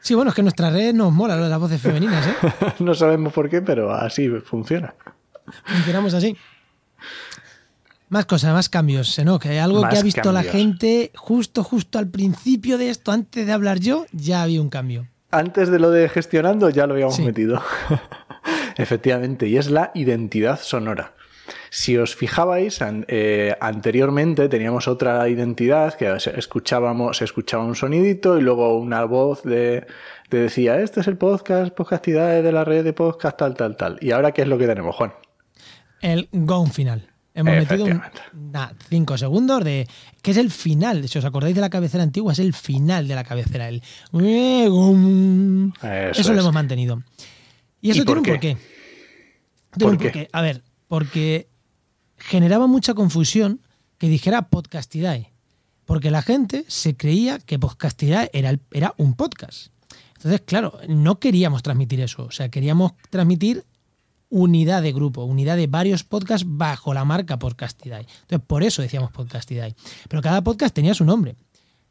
Sí, 0.00 0.14
bueno, 0.14 0.30
es 0.30 0.34
que 0.36 0.42
nuestra 0.42 0.70
red 0.70 0.94
nos 0.94 1.12
mola 1.12 1.36
lo 1.36 1.44
de 1.44 1.50
las 1.50 1.58
voces 1.58 1.80
femeninas, 1.80 2.26
¿eh? 2.26 2.34
no 2.78 2.94
sabemos 2.94 3.32
por 3.32 3.48
qué, 3.50 3.60
pero 3.60 3.92
así 3.92 4.28
funciona. 4.44 4.94
Funcionamos 5.64 6.14
así. 6.14 6.36
Más 8.08 8.24
cosas, 8.26 8.52
más 8.52 8.68
cambios, 8.68 9.18
¿no? 9.24 9.38
Que 9.40 9.58
algo 9.58 9.86
que 9.88 9.98
ha 9.98 10.02
visto 10.02 10.30
la 10.30 10.44
gente 10.44 11.10
justo, 11.16 11.64
justo 11.64 11.98
al 11.98 12.06
principio 12.08 12.78
de 12.78 12.90
esto, 12.90 13.10
antes 13.10 13.44
de 13.46 13.52
hablar 13.52 13.80
yo, 13.80 14.06
ya 14.12 14.42
había 14.42 14.62
un 14.62 14.70
cambio. 14.70 15.08
Antes 15.32 15.70
de 15.70 15.80
lo 15.80 15.90
de 15.90 16.08
gestionando 16.08 16.70
ya 16.70 16.86
lo 16.86 16.94
habíamos 16.94 17.16
Sí. 17.16 17.22
metido. 17.22 17.60
Efectivamente, 18.76 19.48
y 19.48 19.56
es 19.56 19.70
la 19.70 19.90
identidad 19.94 20.60
sonora. 20.60 21.14
Si 21.78 21.92
os 21.98 22.16
fijabais, 22.16 22.80
an- 22.80 23.04
eh, 23.06 23.54
anteriormente 23.60 24.48
teníamos 24.48 24.88
otra 24.88 25.28
identidad 25.28 25.92
que 25.92 26.18
se- 26.20 26.38
escuchábamos, 26.38 27.18
se 27.18 27.24
escuchaba 27.26 27.64
un 27.64 27.74
sonidito 27.76 28.38
y 28.38 28.40
luego 28.40 28.78
una 28.78 29.04
voz 29.04 29.42
de, 29.42 29.86
te 30.30 30.38
decía, 30.38 30.80
este 30.80 31.00
es 31.00 31.06
el 31.06 31.18
podcast, 31.18 31.74
podcastidades 31.74 32.42
de 32.42 32.50
la 32.50 32.64
red 32.64 32.82
de 32.82 32.94
podcast, 32.94 33.36
tal, 33.36 33.52
tal, 33.52 33.76
tal. 33.76 33.98
¿Y 34.00 34.12
ahora 34.12 34.32
qué 34.32 34.40
es 34.40 34.48
lo 34.48 34.56
que 34.56 34.66
tenemos, 34.66 34.96
Juan? 34.96 35.12
El 36.00 36.30
gong 36.32 36.72
final. 36.72 37.10
Hemos 37.34 37.54
metido 37.56 37.84
un- 37.84 38.00
nada, 38.32 38.72
cinco 38.88 39.18
segundos 39.18 39.62
de. 39.62 39.86
que 40.22 40.30
es 40.30 40.38
el 40.38 40.50
final. 40.50 41.06
Si 41.10 41.18
os 41.18 41.26
acordáis 41.26 41.54
de 41.54 41.60
la 41.60 41.68
cabecera 41.68 42.02
antigua, 42.02 42.32
es 42.32 42.38
el 42.38 42.54
final 42.54 43.06
de 43.06 43.14
la 43.14 43.24
cabecera. 43.24 43.68
El. 43.68 43.82
Eso 44.14 46.10
Eso, 46.20 46.32
lo 46.32 46.40
hemos 46.40 46.54
mantenido. 46.54 47.02
Y 47.82 47.90
eso 47.90 48.00
¿Y 48.00 48.04
tiene 48.04 48.06
por 48.06 48.16
un 48.16 48.24
porqué. 48.24 48.40
qué? 48.40 48.56
Tiene 49.76 49.90
un 49.92 49.98
¿Por 49.98 49.98
qué? 49.98 50.04
porqué. 50.04 50.28
A 50.32 50.40
ver, 50.40 50.62
porque 50.88 51.48
generaba 52.16 52.66
mucha 52.66 52.94
confusión 52.94 53.60
que 53.98 54.08
dijera 54.08 54.48
Podcastidae, 54.48 55.32
porque 55.84 56.10
la 56.10 56.22
gente 56.22 56.64
se 56.68 56.96
creía 56.96 57.38
que 57.38 57.58
Podcastidae 57.58 58.30
era, 58.32 58.50
el- 58.50 58.60
era 58.72 58.94
un 58.96 59.14
podcast. 59.14 59.68
Entonces, 60.16 60.42
claro, 60.46 60.78
no 60.88 61.18
queríamos 61.20 61.62
transmitir 61.62 62.00
eso, 62.00 62.24
o 62.24 62.30
sea, 62.30 62.48
queríamos 62.48 62.92
transmitir 63.10 63.64
unidad 64.28 64.82
de 64.82 64.92
grupo, 64.92 65.24
unidad 65.24 65.56
de 65.56 65.66
varios 65.68 66.02
podcasts 66.02 66.46
bajo 66.48 66.92
la 66.92 67.04
marca 67.04 67.38
Podcastidae. 67.38 68.06
Entonces, 68.22 68.46
por 68.46 68.62
eso 68.64 68.82
decíamos 68.82 69.12
Podcastidae. 69.12 69.74
Pero 70.08 70.20
cada 70.22 70.42
podcast 70.42 70.74
tenía 70.74 70.94
su 70.94 71.04
nombre. 71.04 71.36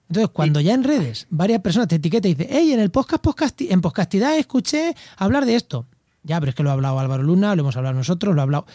Entonces, 0.09 0.29
cuando 0.33 0.59
ya 0.59 0.73
en 0.73 0.83
redes 0.83 1.27
varias 1.29 1.61
personas 1.61 1.87
te 1.87 1.95
etiquetan 1.95 2.31
y 2.31 2.35
dicen, 2.35 2.53
hey, 2.55 2.73
en 2.73 2.79
el 2.79 2.91
podcast, 2.91 3.23
podcasti- 3.23 3.71
en 3.71 3.79
Podcastidae 3.81 4.37
escuché 4.39 4.93
hablar 5.17 5.45
de 5.45 5.55
esto. 5.55 5.87
Ya, 6.23 6.39
pero 6.39 6.49
es 6.49 6.55
que 6.55 6.63
lo 6.63 6.71
ha 6.71 6.73
hablado 6.73 6.99
Álvaro 6.99 7.23
Luna, 7.23 7.55
lo 7.55 7.61
hemos 7.61 7.77
hablado 7.77 7.95
nosotros, 7.95 8.35
lo 8.35 8.41
ha 8.41 8.43
hablado. 8.43 8.65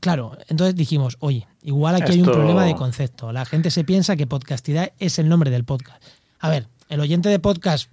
Claro, 0.00 0.36
entonces 0.48 0.76
dijimos, 0.76 1.16
oye, 1.20 1.46
igual 1.62 1.94
aquí 1.96 2.12
hay 2.12 2.20
un 2.20 2.26
problema 2.26 2.64
de 2.64 2.74
concepto. 2.76 3.32
La 3.32 3.44
gente 3.44 3.70
se 3.70 3.84
piensa 3.84 4.16
que 4.16 4.26
Podcastidae 4.26 4.92
es 4.98 5.18
el 5.18 5.28
nombre 5.28 5.50
del 5.50 5.64
podcast. 5.64 6.02
A 6.40 6.50
ver, 6.50 6.68
el 6.88 7.00
oyente 7.00 7.28
de 7.28 7.38
podcast 7.38 7.90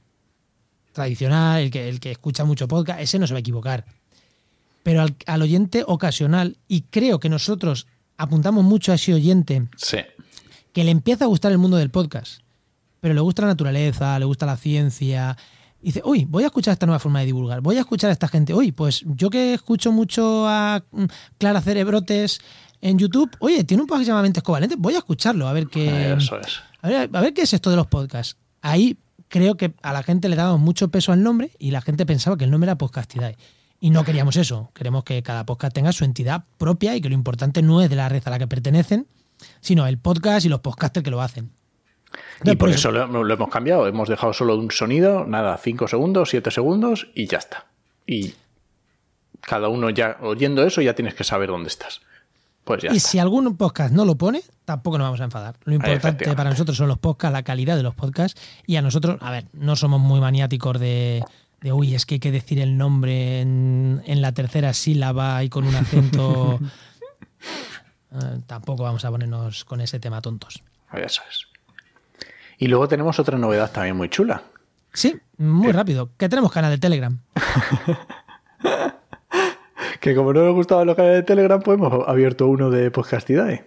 tradicional, 0.94 1.62
el 1.64 1.72
que, 1.72 1.90
el 1.90 2.00
que 2.00 2.12
escucha 2.12 2.46
mucho 2.46 2.68
podcast, 2.68 3.00
ese 3.02 3.20
no 3.20 3.28
se 3.28 3.34
va 3.34 3.38
a 3.38 3.42
equivocar. 3.42 3.86
Pero 4.84 5.02
al, 5.02 5.16
al 5.26 5.42
oyente 5.42 5.84
ocasional, 5.86 6.58
y 6.68 6.82
creo 6.82 7.20
que 7.20 7.30
nosotros 7.30 7.88
apuntamos 8.18 8.64
mucho 8.64 8.92
a 8.92 8.96
ese 8.96 9.14
oyente 9.14 9.68
Sí. 9.78 9.98
que 10.74 10.84
le 10.84 10.92
empieza 10.92 11.26
a 11.26 11.28
gustar 11.28 11.52
el 11.52 11.58
mundo 11.58 11.78
del 11.78 11.90
podcast, 11.90 12.42
pero 13.02 13.14
le 13.14 13.22
gusta 13.22 13.42
la 13.42 13.50
naturaleza, 13.50 14.18
le 14.20 14.26
gusta 14.26 14.46
la 14.46 14.58
ciencia. 14.58 15.36
Y 15.86 15.90
Dice, 15.90 16.02
uy, 16.04 16.26
voy 16.26 16.42
a 16.42 16.48
escuchar 16.48 16.72
esta 16.72 16.88
nueva 16.88 16.98
forma 16.98 17.20
de 17.20 17.28
divulgar, 17.28 17.62
voy 17.62 17.78
a 17.78 17.82
escuchar 17.82 18.10
a 18.10 18.14
esta 18.14 18.28
gente. 18.28 18.56
Uy, 18.56 18.72
pues 18.72 19.04
yo 19.06 19.30
que 19.30 19.54
escucho 19.54 19.92
mucho 19.92 20.48
a 20.48 20.84
mm, 20.92 21.04
Clara 21.38 21.62
Cerebrotes 21.62 22.40
en 22.82 22.98
YouTube, 22.98 23.30
oye, 23.38 23.64
tiene 23.66 23.84
un 23.84 23.88
podcast 23.88 24.02
que 24.02 24.06
se 24.06 24.10
llama 24.10 24.24
Mentes 24.24 24.42
Covalentes, 24.42 24.80
voy 24.80 24.96
a 24.96 24.98
escucharlo, 24.98 25.48
a 25.48 25.54
ver 25.54 25.68
qué, 25.68 26.14
Eso 26.14 26.40
es. 26.40 26.60
a 26.82 26.88
ver, 26.88 27.10
a 27.14 27.22
ver 27.22 27.36
qué 27.36 27.44
es 27.44 27.54
esto 27.54 27.70
de 27.70 27.76
los 27.76 27.86
podcasts. 27.86 28.36
Ahí 28.64 28.98
creo 29.28 29.58
que 29.58 29.76
a 29.84 29.94
la 29.94 30.02
gente 30.02 30.28
le 30.28 30.36
dábamos 30.36 30.60
mucho 30.60 30.90
peso 30.90 31.12
al 31.12 31.22
nombre 31.22 31.52
y 31.60 31.70
la 31.70 31.82
gente 31.82 32.08
pensaba 32.08 32.36
que 32.36 32.46
el 32.46 32.50
nombre 32.50 32.68
era 32.68 32.80
Podcastidae. 32.80 33.38
Y 33.80 33.92
no 33.92 34.04
queríamos 34.04 34.38
eso. 34.38 34.72
Queremos 34.74 35.04
que 35.04 35.22
cada 35.22 35.46
podcast 35.46 35.76
tenga 35.76 35.92
su 35.92 36.04
entidad 36.04 36.46
propia 36.58 36.96
y 36.96 37.02
que 37.02 37.10
lo 37.10 37.14
importante 37.14 37.62
no 37.62 37.84
es 37.84 37.92
de 37.92 37.96
la 37.96 38.10
red 38.10 38.24
a 38.26 38.32
la 38.32 38.40
que 38.40 38.48
pertenecen, 38.48 39.06
sino 39.62 39.86
el 39.86 40.00
podcast 40.00 40.48
y 40.48 40.50
los 40.50 40.62
podcasters 40.62 41.04
que 41.04 41.12
lo 41.12 41.22
hacen. 41.22 41.52
Y 42.44 42.56
por 42.56 42.70
eso 42.70 42.92
lo, 42.92 43.24
lo 43.24 43.34
hemos 43.34 43.50
cambiado. 43.50 43.88
Hemos 43.88 44.10
dejado 44.10 44.34
solo 44.34 44.56
un 44.58 44.72
sonido, 44.72 45.26
nada, 45.26 45.58
5 45.58 45.88
segundos, 45.88 46.30
7 46.30 46.52
segundos 46.52 47.08
y 47.16 47.28
ya 47.28 47.38
está. 47.38 47.66
Y 48.06 48.34
cada 49.42 49.70
uno 49.70 49.90
ya 49.90 50.18
oyendo 50.22 50.66
eso 50.66 50.82
ya 50.82 50.94
tienes 50.96 51.16
que 51.16 51.24
saber 51.24 51.50
dónde 51.50 51.70
estás. 51.70 52.02
Pues 52.64 52.82
ya 52.82 52.92
y 52.92 52.98
está. 52.98 53.10
si 53.10 53.20
algún 53.20 53.56
podcast 53.58 53.94
no 53.94 54.06
lo 54.06 54.16
pone, 54.16 54.42
tampoco 54.66 54.98
nos 54.98 55.06
vamos 55.06 55.22
a 55.22 55.26
enfadar. 55.26 55.56
Lo 55.66 55.76
importante 55.76 56.34
para 56.36 56.50
nosotros 56.50 56.76
son 56.76 56.88
los 56.88 56.98
podcasts, 56.98 57.34
la 57.34 57.44
calidad 57.44 57.78
de 57.78 57.84
los 57.84 57.94
podcasts. 57.94 58.42
Y 58.66 58.76
a 58.76 58.82
nosotros, 58.82 59.18
a 59.22 59.32
ver, 59.32 59.46
no 59.54 59.76
somos 59.76 60.02
muy 60.02 60.20
maniáticos 60.20 60.80
de, 60.80 61.24
de 61.62 61.72
uy, 61.72 61.94
es 61.94 62.06
que 62.06 62.16
hay 62.16 62.20
que 62.20 62.32
decir 62.32 62.60
el 62.60 62.78
nombre 62.78 63.42
en, 63.42 64.02
en 64.06 64.22
la 64.22 64.32
tercera 64.32 64.74
sílaba 64.74 65.44
y 65.44 65.50
con 65.50 65.66
un 65.66 65.76
acento. 65.76 66.60
Eh, 68.16 68.40
tampoco 68.48 68.84
vamos 68.84 69.04
a 69.04 69.12
ponernos 69.12 69.66
con 69.66 69.82
ese 69.82 70.00
tema 70.00 70.22
tontos. 70.22 70.64
Eso 70.94 71.22
es. 71.30 71.48
Y 72.58 72.68
luego 72.68 72.88
tenemos 72.88 73.20
otra 73.20 73.38
novedad 73.38 73.72
también 73.72 73.96
muy 73.96 74.10
chula. 74.10 74.44
Sí, 74.94 75.16
muy 75.38 75.72
rápido. 75.72 76.10
Que 76.18 76.30
tenemos 76.30 76.52
canal 76.52 76.72
de 76.72 76.78
Telegram. 76.78 77.20
Que 80.00 80.16
como 80.16 80.34
no 80.34 80.46
nos 80.46 80.54
gustaban 80.54 80.86
los 80.86 80.96
canales 80.96 81.18
de 81.18 81.24
Telegram, 81.24 81.60
pues 81.60 81.80
hemos 81.80 82.08
abierto 82.08 82.46
uno 82.48 82.70
de 82.70 82.92
Podcastidae. 82.92 83.66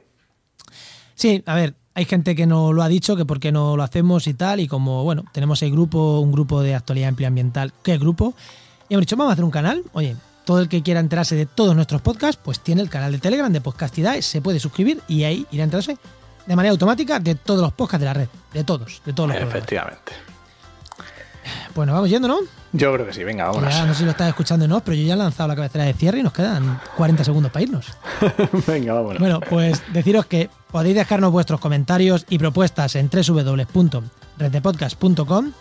Sí, 1.17 1.43
a 1.47 1.57
ver, 1.57 1.75
hay 1.95 2.05
gente 2.05 2.37
que 2.37 2.47
no 2.47 2.73
lo 2.73 2.83
ha 2.85 2.89
dicho, 2.89 3.17
que 3.17 3.25
por 3.25 3.41
qué 3.41 3.51
no 3.51 3.77
lo 3.77 3.83
hacemos 3.83 4.29
y 4.29 4.35
tal, 4.35 4.61
y 4.61 4.69
como, 4.69 5.03
bueno, 5.03 5.25
tenemos 5.33 5.63
el 5.63 5.73
grupo, 5.73 6.21
un 6.21 6.31
grupo 6.31 6.63
de 6.63 6.77
actualidad 6.77 7.13
ambiental, 7.27 7.73
¿qué 7.83 7.99
grupo? 7.99 8.35
Y 8.89 8.95
hemos 8.95 9.03
dicho, 9.03 9.17
vamos 9.17 9.31
a 9.31 9.33
hacer 9.33 9.45
un 9.45 9.51
canal, 9.51 9.83
oye, 9.95 10.15
todo 10.45 10.61
el 10.61 10.69
que 10.69 10.81
quiera 10.81 11.01
enterarse 11.01 11.35
de 11.35 11.47
todos 11.47 11.75
nuestros 11.75 12.03
podcasts, 12.03 12.41
pues 12.43 12.61
tiene 12.61 12.83
el 12.83 12.89
canal 12.89 13.11
de 13.11 13.19
Telegram 13.19 13.53
de 13.53 13.61
Podcastidae, 13.61 14.23
se 14.23 14.41
puede 14.41 14.61
suscribir 14.61 15.01
y 15.09 15.25
ahí 15.25 15.45
irá 15.51 15.65
a 15.65 15.65
enterarse 15.65 15.99
de 16.49 16.57
manera 16.57 16.73
automática 16.73 17.21
de 17.21 17.35
todos 17.35 17.61
los 17.61 17.75
podcasts 17.75 18.01
de 18.01 18.07
la 18.07 18.15
red, 18.15 18.29
de 18.55 18.65
todos, 18.65 19.03
de 19.05 19.13
todos 19.13 19.29
los. 19.29 19.39
Efectivamente. 19.39 20.15
Bueno, 21.75 21.93
vamos 21.93 22.09
yendo, 22.09 22.27
¿no? 22.27 22.39
Yo 22.73 22.91
creo 22.95 23.05
que 23.07 23.13
sí, 23.13 23.23
venga, 23.23 23.49
vámonos. 23.49 23.75
Ya 23.75 23.85
no 23.85 23.93
sé 23.93 23.99
si 23.99 24.05
lo 24.05 24.13
estás 24.13 24.29
escuchando 24.29 24.65
o 24.65 24.69
no, 24.69 24.81
pero 24.81 24.97
yo 24.97 25.03
ya 25.05 25.13
he 25.13 25.17
lanzado 25.17 25.47
la 25.49 25.57
cabecera 25.57 25.85
de 25.85 25.93
cierre 25.93 26.21
y 26.21 26.23
nos 26.23 26.33
quedan 26.33 26.81
40 26.97 27.23
segundos 27.23 27.53
para 27.53 27.65
irnos. 27.65 27.89
venga, 28.67 28.95
vámonos. 28.95 29.19
Bueno, 29.19 29.41
pues 29.41 29.83
deciros 29.93 30.25
que 30.25 30.49
podéis 30.71 30.97
dejarnos 30.97 31.33
vuestros 31.33 31.61
comentarios 31.61 32.25
y 32.31 32.39
propuestas 32.39 32.97
en 32.97 33.11
www.reddepodcast.com. 33.11 35.53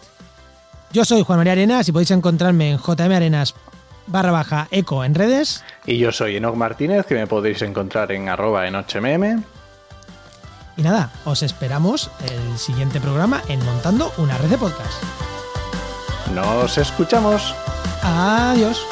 Yo 0.94 1.04
soy 1.04 1.24
Juan 1.24 1.40
María 1.40 1.52
Arenas 1.52 1.90
y 1.90 1.92
podéis 1.92 2.12
encontrarme 2.12 2.72
en 2.72 2.78
jmarenas 2.78 3.56
barra 4.08 4.32
baja 4.32 4.70
eco 4.72 5.04
en 5.04 5.16
redes. 5.16 5.66
Y 5.86 5.98
yo 5.98 6.14
soy 6.14 6.38
Enoch 6.38 6.56
Martínez, 6.56 7.06
que 7.06 7.16
me 7.16 7.28
podéis 7.28 7.62
encontrar 7.62 8.14
en 8.14 8.30
arroba 8.30 8.66
en 8.68 8.76
8mm. 8.76 9.57
Y 10.78 10.84
nada, 10.84 11.10
os 11.26 11.42
esperamos 11.42 12.12
el 12.24 12.58
siguiente 12.58 13.02
programa 13.02 13.42
en 13.48 13.64
Montando 13.66 14.14
una 14.18 14.38
red 14.38 14.50
de 14.50 14.58
podcast. 14.60 15.04
Nos 16.34 16.78
escuchamos. 16.78 17.56
Adiós. 18.04 18.86